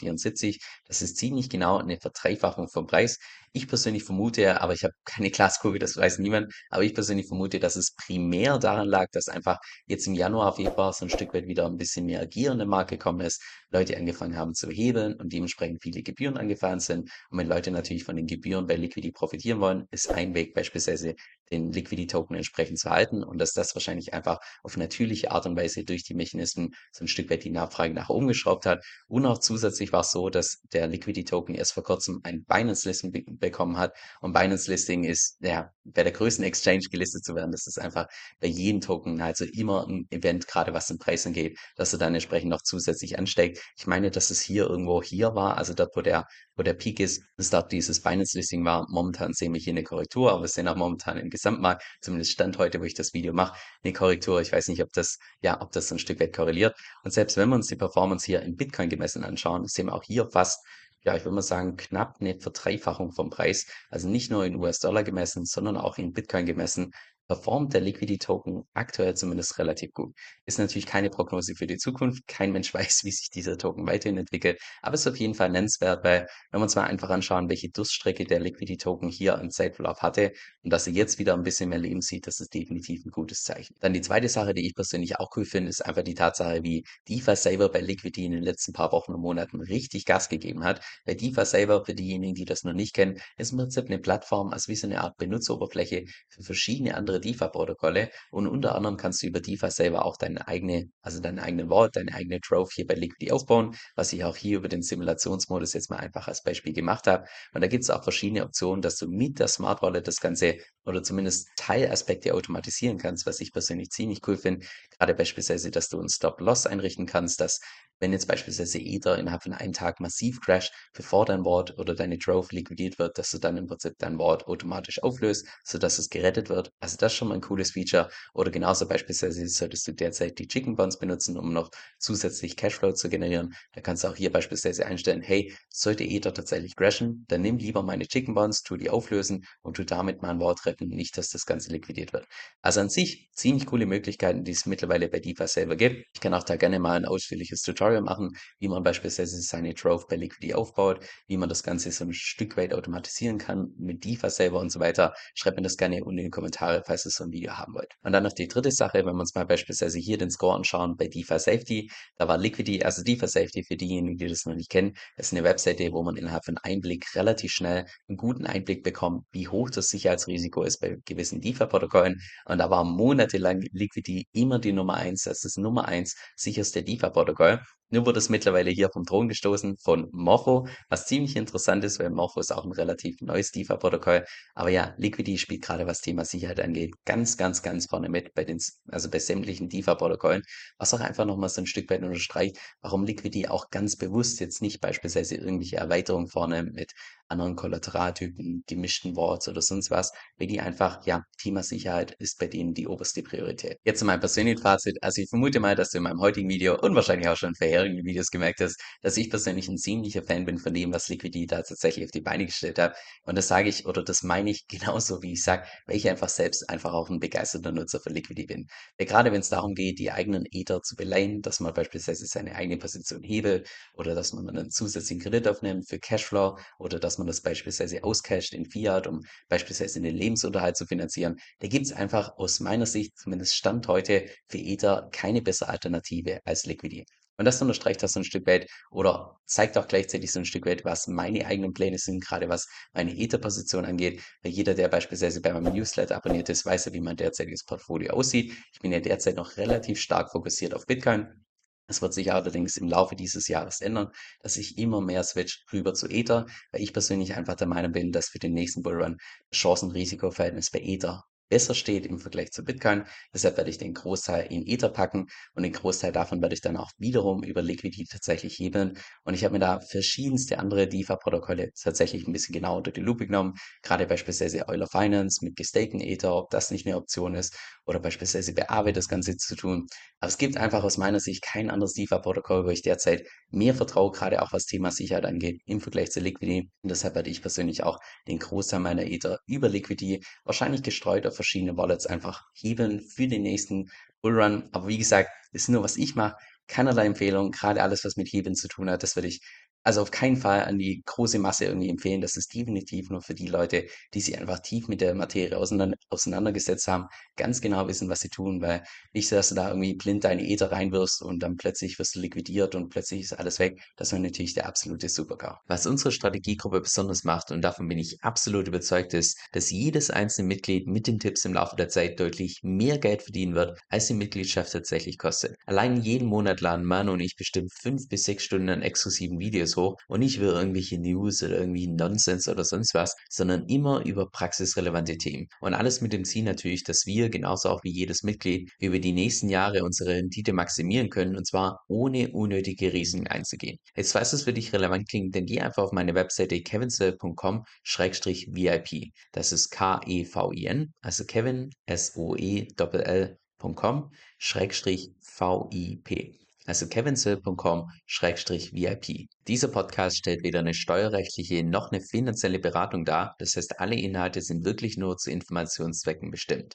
Das 0.88 1.01
ist 1.01 1.17
ziemlich 1.17 1.50
genau 1.50 1.77
eine 1.77 1.98
Verdreifachung 2.00 2.67
vom 2.67 2.88
Preis. 2.88 3.19
Ich 3.55 3.67
persönlich 3.67 4.03
vermute, 4.03 4.62
aber 4.62 4.74
ich 4.74 4.83
habe 4.83 4.95
keine 5.05 5.29
Glaskugel, 5.29 5.77
das 5.77 5.95
weiß 5.95 6.17
niemand, 6.17 6.51
aber 6.72 6.83
ich 6.83 6.95
persönlich 6.95 7.27
vermute, 7.27 7.60
dass 7.60 7.75
es 7.75 7.93
primär 7.93 8.57
daran 8.57 8.88
lag, 8.88 9.05
dass 9.12 9.27
einfach 9.27 9.60
jetzt 9.86 10.07
im 10.07 10.15
Januar, 10.15 10.55
Februar 10.55 10.91
so 10.91 11.05
ein 11.05 11.10
Stück 11.10 11.36
weit 11.36 11.45
wieder 11.45 11.67
ein 11.67 11.77
bisschen 11.77 12.07
mehr 12.07 12.25
Gier 12.25 12.51
in 12.51 12.57
den 12.57 12.67
Markt 12.67 12.89
gekommen 12.89 13.19
ist, 13.22 13.43
Leute 13.69 13.95
angefangen 13.95 14.38
haben 14.38 14.55
zu 14.55 14.72
hebeln 14.72 15.13
und 15.19 15.33
dementsprechend 15.33 15.83
viele 15.83 16.01
Gebühren 16.01 16.38
angefallen 16.38 16.79
sind. 16.79 17.12
Und 17.29 17.38
wenn 17.38 17.48
Leute 17.48 17.69
natürlich 17.69 18.03
von 18.03 18.15
den 18.15 18.25
Gebühren 18.25 18.65
bei 18.65 18.75
Liquidity 18.75 19.12
profitieren 19.12 19.60
wollen, 19.60 19.86
ist 19.91 20.10
ein 20.10 20.33
Weg 20.33 20.55
beispielsweise 20.55 21.13
den 21.51 21.72
Liquidity 21.72 22.07
Token 22.07 22.36
entsprechend 22.36 22.79
zu 22.79 22.89
halten 22.89 23.24
und 23.24 23.38
dass 23.38 23.53
das 23.53 23.75
wahrscheinlich 23.75 24.13
einfach 24.13 24.39
auf 24.63 24.77
natürliche 24.77 25.31
Art 25.31 25.45
und 25.45 25.55
Weise 25.55 25.83
durch 25.83 26.03
die 26.03 26.15
Mechanismen 26.15 26.74
so 26.91 27.03
ein 27.03 27.07
Stück 27.07 27.29
weit 27.29 27.43
die 27.43 27.51
Nachfrage 27.51 27.93
nach 27.93 28.10
oben 28.10 28.27
geschraubt 28.27 28.65
hat. 28.65 28.83
Und 29.07 29.25
auch 29.25 29.39
zusätzlich 29.39 29.91
war 29.91 30.01
es 30.01 30.12
so, 30.12 30.29
dass 30.29 30.62
der 30.72 30.88
Liquidity 30.88 31.25
Token 31.25 31.55
erst 31.55 31.74
vor 31.74 31.83
kurzem 31.83 32.19
ein 32.24 32.43
Binance 32.45 32.88
Listing 32.88 33.12
be 33.12 33.24
bekommen 33.43 33.77
hat 33.77 33.93
und 34.21 34.33
Binance 34.33 34.69
Listing 34.69 35.03
ist 35.03 35.38
ja 35.41 35.71
bei 35.83 36.03
der 36.03 36.12
größten 36.12 36.43
Exchange 36.45 36.88
gelistet 36.89 37.23
zu 37.23 37.35
werden. 37.35 37.51
Das 37.51 37.67
ist 37.67 37.79
einfach 37.79 38.07
bei 38.39 38.47
jedem 38.47 38.81
Token 38.81 39.21
also 39.21 39.45
immer 39.45 39.88
ein 39.88 40.07
Event, 40.09 40.47
gerade 40.47 40.73
was 40.73 40.88
den 40.88 40.97
Preis 40.97 41.27
angeht, 41.27 41.57
dass 41.75 41.93
er 41.93 42.00
dann 42.00 42.13
entsprechend 42.13 42.50
noch 42.50 42.62
zusätzlich 42.62 43.19
ansteigt. 43.19 43.59
Ich 43.77 43.88
meine, 43.88 44.12
dass 44.12 44.29
es 44.29 44.41
hier 44.41 44.67
irgendwo 44.67 45.03
hier 45.03 45.35
war, 45.35 45.57
also 45.57 45.73
dort, 45.73 45.95
wo 45.95 46.01
der 46.01 46.25
wo 46.55 46.63
der 46.63 46.73
Peak 46.73 47.00
ist, 47.00 47.23
dass 47.38 47.50
dort 47.50 47.71
dieses 47.71 48.01
Binance 48.01 48.38
Listing 48.38 48.63
war. 48.65 48.85
Momentan 48.89 49.33
sehen 49.33 49.53
wir 49.53 49.59
hier 49.59 49.73
eine 49.73 49.83
Korrektur, 49.83 50.31
aber 50.31 50.41
wir 50.41 50.47
sehen 50.47 50.67
auch 50.67 50.75
momentan 50.75 51.17
im 51.17 51.29
Gesamtmarkt, 51.29 51.83
zumindest 52.01 52.31
Stand 52.31 52.57
heute, 52.57 52.79
wo 52.79 52.83
ich 52.83 52.93
das 52.93 53.13
Video 53.13 53.33
mache, 53.33 53.57
eine 53.83 53.93
Korrektur. 53.93 54.41
Ich 54.41 54.51
weiß 54.51 54.67
nicht, 54.67 54.81
ob 54.81 54.91
das, 54.93 55.17
ja, 55.41 55.62
ob 55.62 55.71
das 55.71 55.88
so 55.88 55.95
ein 55.95 56.00
Stück 56.00 56.19
weit 56.19 56.35
korreliert. 56.35 56.75
Und 57.03 57.12
selbst 57.12 57.38
wenn 57.38 57.50
wir 57.50 57.55
uns 57.55 57.67
die 57.67 57.75
Performance 57.75 58.25
hier 58.25 58.41
in 58.41 58.55
Bitcoin 58.55 58.89
gemessen 58.89 59.23
anschauen, 59.23 59.67
sehen 59.67 59.88
wir 59.88 59.93
auch 59.93 60.03
hier 60.03 60.29
fast 60.29 60.63
ja, 61.03 61.15
ich 61.15 61.24
würde 61.25 61.36
mal 61.36 61.41
sagen, 61.41 61.75
knapp 61.75 62.17
eine 62.19 62.39
Verdreifachung 62.39 63.12
vom 63.12 63.29
Preis. 63.29 63.67
Also 63.89 64.07
nicht 64.07 64.31
nur 64.31 64.45
in 64.45 64.55
US-Dollar 64.55 65.03
gemessen, 65.03 65.45
sondern 65.45 65.77
auch 65.77 65.98
in 65.98 66.13
Bitcoin 66.13 66.45
gemessen 66.45 66.93
performt 67.27 67.74
der 67.74 67.82
Liquidity 67.82 68.18
Token 68.18 68.63
aktuell 68.74 69.15
zumindest 69.15 69.58
relativ 69.58 69.92
gut. 69.94 70.13
Ist 70.46 70.60
natürlich 70.60 70.86
keine 70.86 71.10
Prognose 71.10 71.56
für 71.56 71.68
die 71.68 71.77
Zukunft. 71.77 72.27
Kein 72.27 72.51
Mensch 72.51 72.74
weiß, 72.74 73.01
wie 73.03 73.12
sich 73.12 73.30
dieser 73.30 73.58
Token 73.58 73.88
weiterhin 73.88 74.18
entwickelt. 74.18 74.60
Aber 74.82 74.96
ist 74.96 75.08
auf 75.08 75.18
jeden 75.18 75.34
Fall 75.34 75.50
nennenswert, 75.50 76.03
weil 76.03 76.27
wenn 76.51 76.60
wir 76.60 76.63
uns 76.63 76.75
mal 76.75 76.84
einfach 76.84 77.10
anschauen, 77.10 77.50
welche 77.50 77.70
Durststrecke 77.70 78.25
der 78.25 78.39
Liquidity 78.39 78.77
Token 78.77 79.10
hier 79.10 79.38
im 79.39 79.50
Zeitverlauf 79.51 80.01
hatte 80.01 80.34
und 80.63 80.72
dass 80.72 80.88
er 80.88 80.94
jetzt 80.94 81.20
wieder 81.20 81.34
ein 81.34 81.44
bisschen 81.44 81.70
mehr 81.70 81.80
Leben 81.80 82.01
sieht, 82.01 82.27
das 82.27 82.39
ist 82.39 82.53
definitiv 82.53 83.06
ein 83.06 83.12
gutes 83.12 83.44
Zeichen. 83.44 83.75
Dann 83.80 83.94
die 83.94 84.01
zweite 84.01 84.30
Sache, 84.30 84.53
die 84.53 84.68
ich 84.68 84.75
persönlich 84.75 85.18
auch 85.20 85.30
cool 85.36 85.46
finde, 85.46 85.70
ist 85.70 85.86
einfach 85.86 86.03
die 86.03 86.15
Tatsache, 86.15 86.63
wie 86.63 86.84
DeFi 87.10 87.36
Saver 87.36 87.70
bei 87.70 87.82
Liquidity 87.82 88.25
in 88.25 88.32
den 88.34 88.44
letzten 88.44 88.74
paar 88.74 88.92
Wochen 88.92 89.13
und 89.13 89.22
Monaten 89.22 89.62
richtig 89.62 90.06
Gas 90.06 90.30
gegeben 90.30 90.63
hat. 90.63 90.82
Bei 91.06 91.13
DeFi 91.13 91.46
Saver, 91.46 91.86
für 91.86 91.94
diejenigen, 91.94 92.36
die 92.36 92.46
das 92.46 92.63
noch 92.63 92.74
nicht 92.74 92.94
kennen, 92.94 93.20
ist 93.38 93.51
im 93.51 93.58
Prinzip 93.58 93.86
eine 93.86 94.00
Plattform, 94.00 94.50
als 94.50 94.68
wie 94.68 94.75
so 94.75 94.88
eine 94.88 95.01
Art 95.01 95.18
Benutzeroberfläche 95.18 96.06
für 96.30 96.44
verschiedene 96.44 96.96
andere 96.96 97.12
DeFi-Protokolle 97.20 98.10
und 98.32 98.48
unter 98.48 98.75
anderem 98.75 98.98
kannst 98.98 99.22
du 99.24 99.27
über 99.27 99.39
DeFi 99.39 99.72
selber 99.72 100.05
auch 100.05 100.17
deine 100.17 100.48
eigene, 100.48 100.89
also 101.01 101.20
deinen 101.20 101.39
eigenen 101.39 101.70
Vault, 101.70 101.96
deine 101.96 102.13
eigene 102.13 102.39
Trove 102.41 102.70
hier 102.74 102.86
bei 102.88 102.96
Liquidity 102.96 103.32
aufbauen, 103.32 103.75
was 103.96 104.13
ich 104.13 104.24
auch 104.24 104.36
hier 104.36 104.58
über 104.58 104.67
den 104.67 104.82
Simulationsmodus 104.82 105.73
jetzt 105.73 105.89
mal 105.89 105.97
einfach 105.97 106.28
als 106.28 106.43
Beispiel 106.43 106.73
gemacht 106.73 107.08
habe. 107.08 107.26
Und 107.54 107.62
da 107.62 107.67
gibt 107.67 107.84
es 107.84 107.89
auch 107.89 108.04
verschiedene 108.04 108.43
Optionen, 108.43 108.82
dass 108.82 108.97
du 108.97 109.08
mit 109.08 109.39
der 109.39 109.47
Smart 109.47 109.82
Wallet 109.82 110.08
das 110.08 110.19
Ganze 110.19 110.58
oder 110.86 111.04
zumindest 111.04 111.47
Teilaspekte 111.56 112.34
automatisieren 112.34 112.97
kannst, 112.97 113.26
was 113.26 113.39
ich 113.39 113.52
persönlich 113.54 113.89
ziemlich 113.89 114.19
cool 114.28 114.38
finde. 114.38 114.65
Gerade 114.97 115.13
beispielsweise, 115.13 115.71
dass 115.71 115.89
du 115.89 115.99
einen 115.99 116.10
Stop-Loss 116.10 116.67
einrichten 116.67 117.06
kannst, 117.06 117.39
dass 117.39 117.60
wenn 117.99 118.12
jetzt 118.12 118.28
beispielsweise 118.28 118.80
Ether 118.80 119.17
innerhalb 119.17 119.43
von 119.43 119.54
einem 119.54 119.71
Tag 119.71 119.99
massiv 120.02 120.41
crasht, 120.41 120.73
bevor 120.93 121.26
dein 121.26 121.45
Wort 121.45 121.78
oder 121.80 121.95
deine 121.95 122.17
Trove 122.17 122.47
liquidiert 122.52 122.99
wird, 122.99 123.17
dass 123.17 123.32
du 123.32 123.38
dann 123.38 123.56
im 123.56 123.67
Prinzip 123.67 123.93
dein 123.97 124.17
Wort 124.17 124.45
automatisch 124.47 125.02
auflöst, 125.02 125.47
sodass 125.63 125.99
es 125.99 126.10
gerettet 126.10 126.49
wird. 126.49 126.71
Also 126.82 126.97
das 127.04 127.13
ist 127.13 127.18
schon 127.18 127.28
mal 127.28 127.36
ein 127.36 127.42
cooles 127.42 127.72
Feature. 127.72 128.10
Oder 128.34 128.52
genauso 128.52 128.88
beispielsweise 128.88 129.48
solltest 129.48 129.88
du 129.88 129.94
derzeit 129.94 130.39
die 130.39 130.48
Chicken 130.48 130.76
Bonds 130.76 130.98
benutzen, 130.98 131.38
um 131.38 131.54
noch 131.54 131.70
zusätzlich 132.00 132.56
Cashflow 132.58 132.94
zu 132.94 133.10
generieren. 133.10 133.54
Da 133.74 133.82
kannst 133.82 134.04
du 134.04 134.08
auch 134.08 134.16
hier 134.16 134.32
beispielsweise 134.32 134.86
einstellen, 134.86 135.22
hey, 135.22 135.54
sollte 135.70 136.04
Ether 136.04 136.34
tatsächlich 136.34 136.76
crashen, 136.76 137.26
dann 137.28 137.42
nimm 137.42 137.58
lieber 137.58 137.84
meine 137.84 138.08
Chicken 138.08 138.34
Bonds, 138.34 138.63
tu 138.63 138.78
die 138.78 138.89
auflösen 138.89 139.46
und 139.62 139.76
tu 139.76 139.84
damit 139.86 140.22
mein 140.22 140.39
Wort 140.39 140.66
retten, 140.66 140.88
nicht, 140.88 141.18
dass 141.18 141.30
das 141.30 141.46
Ganze 141.46 141.72
liquidiert 141.72 142.13
wird. 142.13 142.26
Also 142.62 142.80
an 142.82 142.89
sich 142.89 143.30
ziemlich 143.34 143.66
coole 143.66 143.86
Möglichkeiten, 143.86 144.44
die 144.44 144.52
es 144.52 144.66
mittlerweile 144.66 145.08
bei 145.10 145.20
DeFi 145.20 145.48
selber 145.48 145.76
gibt. 145.76 146.06
Ich 146.13 146.22
kann 146.22 146.34
auch 146.34 146.44
da 146.44 146.56
gerne 146.56 146.80
mal 146.80 146.94
ein 146.98 147.06
ausführliches 147.06 147.62
Tutorial 147.62 148.02
machen, 148.02 148.32
wie 148.60 148.68
man 148.68 148.84
beispielsweise 148.84 149.42
seine 149.42 149.74
Trove 149.74 150.06
bei 150.10 150.16
Liquidity 150.16 150.54
aufbaut, 150.54 151.06
wie 151.28 151.38
man 151.38 151.50
das 151.50 151.63
Ganze 151.63 151.92
so 151.92 152.06
ein 152.06 152.13
Stück 152.13 152.58
weit 152.58 152.74
automatisieren 152.74 153.38
kann 153.38 153.74
mit 153.78 154.04
DeFi 154.06 154.30
selber 154.30 154.60
und 154.60 154.72
so 154.72 154.80
weiter. 154.80 155.13
Schreibt 155.36 155.58
mir 155.58 155.63
das 155.63 155.78
gerne 155.78 156.04
unten 156.04 156.20
in 156.20 156.26
die 156.26 156.32
Kommentare, 156.32 156.84
falls 156.93 157.06
ihr 157.06 157.12
so 157.12 157.23
ein 157.23 157.32
Video 157.32 157.53
haben 157.53 157.73
wollt. 157.73 157.93
Und 158.03 158.13
dann 158.13 158.23
noch 158.23 158.34
die 158.34 158.47
dritte 158.47 158.71
Sache, 158.71 158.99
wenn 158.99 159.15
wir 159.15 159.19
uns 159.19 159.34
mal 159.34 159.45
beispielsweise 159.45 159.99
hier 159.99 160.17
den 160.17 160.29
Score 160.29 160.56
anschauen 160.56 160.95
bei 160.95 161.08
DeFi 161.08 161.39
Safety, 161.39 161.89
da 162.17 162.27
war 162.27 162.38
Liquidity, 162.38 162.84
also 162.84 163.03
DeFi 163.03 163.27
Safety 163.27 163.63
für 163.63 163.75
diejenigen, 163.75 164.17
die 164.17 164.27
das 164.27 164.45
noch 164.45 164.56
nicht 164.56 164.69
kennen, 164.69 164.93
ist 165.17 165.34
eine 165.34 165.43
Webseite, 165.43 165.91
wo 165.91 166.03
man 166.03 166.15
innerhalb 166.15 166.45
von 166.45 166.58
einem 166.60 166.82
Blick 166.82 167.15
relativ 167.15 167.51
schnell 167.51 167.86
einen 168.08 168.17
guten 168.17 168.45
Einblick 168.45 168.84
bekommt, 168.84 169.25
wie 169.32 169.47
hoch 169.47 169.69
das 169.69 169.88
Sicherheitsrisiko 169.88 170.63
ist 170.63 170.79
bei 170.79 170.97
gewissen 171.06 171.41
DeFi-Protokollen. 171.41 172.21
Und 172.45 172.60
da 172.60 172.69
war 172.69 172.84
monatelang 172.84 173.62
Liquidity 173.71 174.27
immer 174.32 174.60
die 174.60 174.73
Nummer 174.73 174.95
eins, 174.95 175.23
das 175.23 175.43
ist 175.43 175.58
Nummer 175.58 175.88
eins 175.88 176.15
sicherste 176.36 176.84
DeFi-Protokoll. 176.84 177.60
Nur 177.93 178.08
wurde 178.08 178.17
es 178.17 178.29
mittlerweile 178.29 178.71
hier 178.71 178.89
vom 178.89 179.06
Thron 179.06 179.27
gestoßen 179.27 179.77
von 179.77 180.10
Morpho, 180.12 180.67
was 180.89 181.06
ziemlich 181.06 181.36
interessant 181.36 181.84
ist, 181.84 181.99
weil 181.99 182.10
Morpho 182.10 182.39
ist 182.39 182.51
auch 182.51 182.65
ein 182.65 182.71
relativ 182.71 183.21
neues 183.21 183.51
DeFi-Protokoll. 183.51 184.25
Aber 184.56 184.69
ja, 184.69 184.95
Liquidity 184.97 185.38
spielt 185.38 185.62
gerade 185.62 185.86
was 185.86 186.01
Thema 186.01 186.25
Sicherheit 186.25 186.60
angeht, 186.60 186.95
ganz, 187.06 187.38
ganz, 187.38 187.62
ganz 187.62 187.86
vorne 187.86 188.10
mit 188.10 188.34
bei 188.34 188.45
den, 188.45 188.58
also 188.88 189.12
bei 189.12 189.19
sämtlichen 189.19 189.69
DeFi-Protokollen, 189.69 190.41
was 190.79 190.91
auch 190.95 191.01
einfach 191.01 191.25
nochmal 191.25 191.49
so 191.49 191.62
ein 191.62 191.67
Stück 191.67 191.88
weit 191.91 192.01
unterstreicht, 192.01 192.58
warum 192.82 193.06
Liquidity 193.06 193.47
auch 193.47 193.69
ganz 193.69 193.95
bewusst 193.95 194.39
jetzt 194.39 194.63
nicht 194.63 194.82
beispielsweise 194.82 195.36
irgendwelche 195.36 195.75
Erweiterungen 195.75 196.29
vorne 196.29 196.63
mit 196.63 196.93
anderen 197.34 197.56
Kollateraltypen, 197.56 198.63
gemischten 198.67 199.15
Worts 199.15 199.48
oder 199.48 199.62
sonst 199.62 199.91
was, 199.91 200.12
die 200.39 200.60
einfach, 200.60 201.06
ja, 201.06 201.24
Thema 201.38 201.63
Sicherheit 201.63 202.15
ist 202.19 202.38
bei 202.38 202.48
denen 202.48 202.74
die 202.74 202.88
oberste 202.88 203.24
Priorität. 203.24 203.78
Jetzt 203.84 204.00
zu 204.00 204.06
meinem 204.06 204.19
persönlichen 204.19 204.62
Fazit. 204.62 204.98
Also 205.02 205.22
ich 205.22 205.30
vermute 205.30 205.60
mal, 205.60 205.76
dass 205.76 205.89
du 205.89 205.98
in 205.98 206.04
meinem 206.04 206.19
heutigen 206.19 206.50
Video 206.50 206.80
und 206.80 206.96
wahrscheinlich 206.96 207.28
auch 207.28 207.36
schon 207.36 207.50
in 207.50 207.56
vorherigen 207.56 208.06
Videos 208.06 208.30
gemerkt 208.30 208.62
hast, 208.62 208.80
dass 209.02 209.17
ich 209.17 209.30
persönlich 209.30 209.67
ein 209.67 209.78
ziemlicher 209.78 210.24
Fan 210.24 210.46
bin 210.46 210.58
von 210.60 210.74
dem, 210.74 210.93
was 210.93 211.10
Liquidity 211.10 211.48
da 211.48 211.62
tatsächlich 211.62 212.06
auf 212.06 212.12
die 212.12 212.22
Beine 212.22 212.46
gestellt 212.46 212.78
hat. 212.80 212.96
Und 213.24 213.38
das 213.38 213.48
sage 213.48 213.69
ich 213.69 213.86
oder 213.86 214.04
das 214.04 214.24
meine 214.24 214.52
ich 214.52 214.67
genauso, 214.67 215.22
wie 215.22 215.34
ich 215.34 215.43
sage, 215.43 215.65
weil 215.88 215.98
ich 215.98 216.08
einfach 216.10 216.30
selbst 216.30 216.69
einfach 216.69 216.93
auch 216.93 217.10
ein 217.10 217.19
begeisterter 217.19 217.72
Nutzer 217.72 218.00
von 218.00 218.13
Liquidity 218.13 218.46
bin. 218.48 218.67
Weil 218.98 219.08
gerade 219.08 219.32
wenn 219.32 219.41
es 219.41 219.50
darum 219.50 219.74
geht, 219.74 220.00
die 220.00 220.12
eigenen 220.12 220.46
Ether 220.52 220.82
zu 220.82 220.96
beleihen, 220.96 221.41
dass 221.41 221.60
man 221.60 221.74
beispielsweise 221.74 222.26
seine 222.26 222.56
eigene 222.56 222.78
Position 222.78 223.24
hebelt 223.24 223.67
oder 223.93 224.15
dass 224.15 224.34
man 224.34 224.50
einen 224.50 224.69
zusätzlichen 224.69 225.22
Kredit 225.22 225.48
aufnimmt 225.48 225.88
für 225.89 226.00
Cashflow 226.00 226.58
oder 226.80 227.00
dass 227.00 227.17
man 227.17 227.22
man 227.23 227.27
das 227.27 227.41
beispielsweise 227.41 228.03
auscasht 228.03 228.53
in 228.53 228.65
Fiat, 228.65 229.07
um 229.07 229.21
beispielsweise 229.49 230.01
den 230.01 230.15
Lebensunterhalt 230.15 230.77
zu 230.77 230.86
finanzieren, 230.86 231.38
da 231.59 231.67
gibt 231.67 231.86
es 231.86 231.93
einfach 231.93 232.38
aus 232.38 232.59
meiner 232.59 232.86
Sicht, 232.86 233.17
zumindest 233.17 233.55
Stand 233.55 233.88
heute, 233.88 234.25
für 234.47 234.57
Ether 234.57 235.09
keine 235.12 235.41
bessere 235.41 235.69
Alternative 235.69 236.39
als 236.45 236.65
Liquidity. 236.65 237.05
Und 237.38 237.45
das 237.45 237.62
unterstreicht 237.62 238.03
das 238.03 238.13
so 238.13 238.19
ein 238.19 238.23
Stück 238.23 238.45
weit 238.45 238.69
oder 238.91 239.38
zeigt 239.45 239.77
auch 239.77 239.88
gleichzeitig 239.88 240.31
so 240.31 240.39
ein 240.39 240.45
Stück 240.45 240.65
weit, 240.67 240.86
was 240.86 241.07
meine 241.07 241.45
eigenen 241.47 241.73
Pläne 241.73 241.97
sind, 241.97 242.23
gerade 242.23 242.47
was 242.47 242.67
meine 242.93 243.17
Ether-Position 243.17 243.86
angeht. 243.86 244.21
Weil 244.43 244.51
jeder, 244.51 244.75
der 244.75 244.88
beispielsweise 244.88 245.41
bei 245.41 245.51
meinem 245.51 245.73
Newsletter 245.73 246.15
abonniert 246.15 246.49
ist, 246.49 246.65
weiß 246.65 246.86
ja, 246.86 246.93
wie 246.93 247.01
mein 247.01 247.17
derzeitiges 247.17 247.65
Portfolio 247.65 248.13
aussieht. 248.13 248.53
Ich 248.71 248.79
bin 248.79 248.91
ja 248.91 248.99
derzeit 248.99 249.36
noch 249.36 249.57
relativ 249.57 249.99
stark 249.99 250.31
fokussiert 250.31 250.75
auf 250.75 250.86
Bitcoin. 250.86 251.42
Es 251.88 252.02
wird 252.02 252.13
sich 252.13 252.32
allerdings 252.32 252.78
im 252.78 252.88
Laufe 252.88 253.15
dieses 253.15 253.48
Jahres 253.48 253.82
ändern, 253.82 254.10
dass 254.41 254.58
ich 254.58 254.78
immer 254.78 255.02
mehr 255.02 255.24
switch 255.24 255.65
rüber 255.72 255.93
zu 255.93 256.08
Ether, 256.08 256.46
weil 256.72 256.82
ich 256.82 256.93
persönlich 256.93 257.36
einfach 257.36 257.56
der 257.56 257.67
Meinung 257.67 257.91
bin, 257.91 258.12
dass 258.12 258.30
für 258.30 258.39
den 258.39 258.54
nächsten 258.54 258.82
Bullrun 258.84 259.17
Chancen-Risiko-Verhältnis 259.54 260.72
bei 260.72 260.80
Ether 260.80 261.24
besser 261.49 261.75
steht 261.75 262.06
im 262.06 262.19
Vergleich 262.19 262.51
zu 262.51 262.63
Bitcoin. 262.63 263.06
Deshalb 263.34 263.58
werde 263.58 263.69
ich 263.69 263.77
den 263.77 263.93
Großteil 263.93 264.47
in 264.51 264.65
Ether 264.65 264.89
packen 264.89 265.27
und 265.53 265.63
den 265.63 265.73
Großteil 265.73 266.12
davon 266.12 266.41
werde 266.41 266.56
ich 266.56 266.62
dann 266.62 266.77
auch 266.77 266.91
wiederum 266.97 267.43
über 267.43 267.62
Liquidity 267.62 268.06
tatsächlich 268.06 268.58
hebeln. 268.60 268.97
Und 269.23 269.34
ich 269.34 269.43
habe 269.43 269.53
mir 269.53 269.60
da 269.60 269.79
verschiedenste 269.79 270.60
andere 270.60 270.88
DeFi-Protokolle 270.88 271.71
tatsächlich 271.82 272.27
ein 272.27 272.34
bisschen 272.34 272.53
genauer 272.53 272.77
unter 272.77 272.91
die 272.91 273.01
Lupe 273.01 273.25
genommen. 273.27 273.53
Gerade 273.82 274.08
beispielsweise 274.08 274.67
Euler 274.67 274.88
Finance 274.88 275.43
mit 275.43 275.56
gestaken 275.56 276.01
Ether, 276.01 276.36
ob 276.36 276.49
das 276.49 276.71
nicht 276.71 276.86
eine 276.86 276.97
Option 276.97 277.36
ist 277.36 277.56
oder 277.86 277.99
beispielsweise 277.99 278.53
bei 278.53 278.69
Aave 278.69 278.93
das 278.93 279.08
Ganze 279.08 279.38
zu 279.38 279.56
tun. 279.56 279.88
Aber 280.19 280.29
es 280.29 280.38
gibt 280.38 280.58
einfach 280.58 280.84
aus 280.84 280.97
meiner 280.97 281.19
Sicht 281.19 281.43
kein 281.43 281.69
anderes 281.69 281.93
DeFi-Protokoll, 281.93 282.65
wo 282.65 282.69
ich 282.69 282.82
derzeit 282.82 283.27
mehr 283.49 283.73
vertraue, 283.75 284.12
gerade 284.12 284.41
auch 284.41 284.53
was 284.53 284.65
Thema 284.65 284.91
Sicherheit 284.91 285.25
angeht, 285.25 285.62
im 285.65 285.82
Vergleich 285.82 286.12
zu 286.12 286.19
Liquidity. 286.19 286.69
Und 286.82 286.89
deshalb 286.89 287.15
werde 287.15 287.29
ich 287.29 287.41
persönlich 287.41 287.84
auch 287.84 287.99
den 288.27 288.39
Großteil 288.39 288.79
meiner 288.79 289.06
Ether 289.06 289.39
über 289.45 289.69
Liquidity, 289.69 290.23
wahrscheinlich 290.45 290.84
gestreut 290.84 291.27
auf 291.27 291.33
verschiedene 291.34 291.78
Wallets, 291.78 292.06
einfach 292.06 292.46
hebeln 292.54 293.02
für 293.02 293.28
den 293.28 293.43
nächsten 293.43 293.89
Bullrun. 294.22 294.69
Aber 294.72 294.88
wie 294.88 294.98
gesagt, 294.98 295.30
ist 295.52 295.69
nur, 295.69 295.84
was 295.84 295.98
ich 295.98 296.15
mache. 296.15 296.38
Keinerlei 296.67 297.06
Empfehlung, 297.06 297.52
gerade 297.52 297.84
alles, 297.84 298.06
was 298.06 298.15
mit 298.15 298.30
Hebeln 298.30 298.56
zu 298.56 298.67
tun 298.67 298.89
hat, 298.89 299.04
das 299.04 299.15
würde 299.15 299.28
ich 299.28 299.41
also 299.84 300.02
auf 300.02 300.12
keinen 300.12 300.38
Fall 300.38 300.63
an 300.63 300.78
die 300.78 301.02
große 301.06 301.39
Masse 301.39 301.65
irgendwie 301.65 301.89
empfehlen. 301.89 302.22
Das 302.22 302.38
ist 302.38 302.54
definitiv 302.54 303.10
nur 303.10 303.22
für 303.22 303.36
die 303.36 303.48
Leute, 303.48 303.86
die 304.13 304.22
sich 304.22 304.38
einfach 304.39 304.60
tief 304.60 304.88
mit 304.88 305.02
der 305.02 305.15
Materie 305.15 305.58
auseinander, 305.58 305.98
auseinandergesetzt 306.10 306.88
haben, 306.88 307.08
ganz 307.36 307.62
genau 307.62 307.88
wissen, 307.88 308.10
was 308.10 308.22
sie 308.22 308.30
tun, 308.30 308.62
weil 308.62 308.84
nicht 309.13 309.32
dass 309.32 309.50
du 309.50 309.56
da 309.56 309.69
irgendwie 309.69 309.96
blind 309.96 310.24
deine 310.24 310.48
Ether 310.48 310.72
reinwirfst 310.72 311.22
und 311.22 311.39
dann 311.41 311.56
plötzlich 311.58 311.98
wirst 312.00 312.15
du 312.15 312.19
liquidiert 312.19 312.76
und 312.76 312.89
plötzlich 312.89 313.22
ist 313.22 313.34
alles 313.34 313.60
weg. 313.60 313.82
Das 313.98 314.12
wäre 314.12 314.22
natürlich 314.22 314.54
der 314.54 314.67
absolute 314.67 315.10
Supergau. 315.10 315.56
Was 315.67 315.86
unsere 315.88 316.12
Strategiegruppe 316.12 316.82
besonders 316.82 317.24
macht, 317.24 317.52
und 317.52 317.62
davon 317.62 317.88
bin 317.88 317.98
ich 317.98 318.17
absolut 318.22 318.67
überzeugt, 318.67 319.13
ist, 319.13 319.38
dass 319.52 319.72
jedes 319.72 320.10
einzelne 320.10 320.48
Mitglied 320.48 320.88
mit 320.88 321.08
den 321.08 321.19
Tipps 321.19 321.46
im 321.46 321.54
Laufe 321.54 321.76
der 321.76 321.89
Zeit 321.89 322.19
deutlich 322.19 322.60
mehr 322.63 322.98
Geld 323.00 323.24
verdienen 323.24 323.56
wird, 323.56 323.78
als 323.89 324.08
die 324.08 324.13
Mitgliedschaft 324.13 324.72
tatsächlich 324.72 325.17
kostet. 325.17 325.56
Allein 325.65 326.02
jeden 326.02 326.28
Monat 326.28 326.62
laden 326.62 326.86
Manu 326.86 327.13
und 327.13 327.19
ich 327.19 327.36
bestimmt 327.36 327.72
fünf 327.74 328.08
bis 328.08 328.24
sechs 328.24 328.43
Stunden 328.43 328.69
an 328.69 328.82
exklusiven 328.82 329.39
Videos 329.39 329.72
hoch 329.75 329.97
und 330.07 330.19
nicht 330.19 330.38
über 330.38 330.53
irgendwelche 330.53 330.99
News 330.99 331.41
oder 331.43 331.57
irgendwie 331.57 331.88
Nonsens 331.88 332.47
oder 332.47 332.63
sonst 332.63 332.93
was, 332.93 333.15
sondern 333.29 333.65
immer 333.67 334.05
über 334.05 334.29
praxisrelevante 334.29 335.17
Themen. 335.17 335.47
Und 335.59 335.73
alles 335.73 336.01
mit 336.01 336.13
dem 336.13 336.25
Ziel 336.25 336.43
natürlich, 336.43 336.83
dass 336.83 337.05
wir, 337.05 337.29
genauso 337.29 337.69
auch 337.69 337.83
wie 337.83 337.91
jedes 337.91 338.23
Mitglied, 338.23 338.71
über 338.79 338.99
die 338.99 339.13
nächsten 339.13 339.49
Jahre 339.49 339.83
unsere 339.83 340.12
Rendite 340.12 340.53
maximieren 340.53 341.09
können 341.09 341.36
und 341.36 341.47
zwar 341.47 341.79
ohne 341.88 342.31
unnötige 342.31 342.93
Risiken 342.93 343.27
einzugehen. 343.27 343.77
Jetzt 343.95 344.13
falls 344.13 344.33
es 344.33 344.43
für 344.43 344.53
dich 344.53 344.73
relevant 344.73 345.09
klingt, 345.09 345.36
dann 345.36 345.45
geh 345.45 345.62
einfach 345.62 345.83
auf 345.83 345.91
meine 345.91 346.15
Webseite 346.15 346.62
kevinsell.com-vip. 346.62 349.12
Das 349.31 349.51
ist 349.51 349.69
K-E-V-I-N, 349.69 350.93
also 351.01 351.25
Kevin, 351.25 351.69
S-O-E-L-L.com, 351.86 354.12
Schrägstrich 354.38 355.12
V-I-P 355.21 356.42
also 356.65 356.88
kevinsill.com-vip. 356.88 359.28
Dieser 359.47 359.67
Podcast 359.67 360.17
stellt 360.17 360.43
weder 360.43 360.60
eine 360.60 360.73
steuerrechtliche 360.73 361.63
noch 361.63 361.91
eine 361.91 362.02
finanzielle 362.02 362.60
Beratung 362.60 363.06
dar, 363.06 363.36
das 363.39 363.56
heißt 363.56 363.80
alle 363.80 363.95
Inhalte 363.95 364.41
sind 364.41 364.65
wirklich 364.65 364.97
nur 364.97 365.17
zu 365.17 365.32
Informationszwecken 365.32 366.32
bestimmt. 366.32 366.71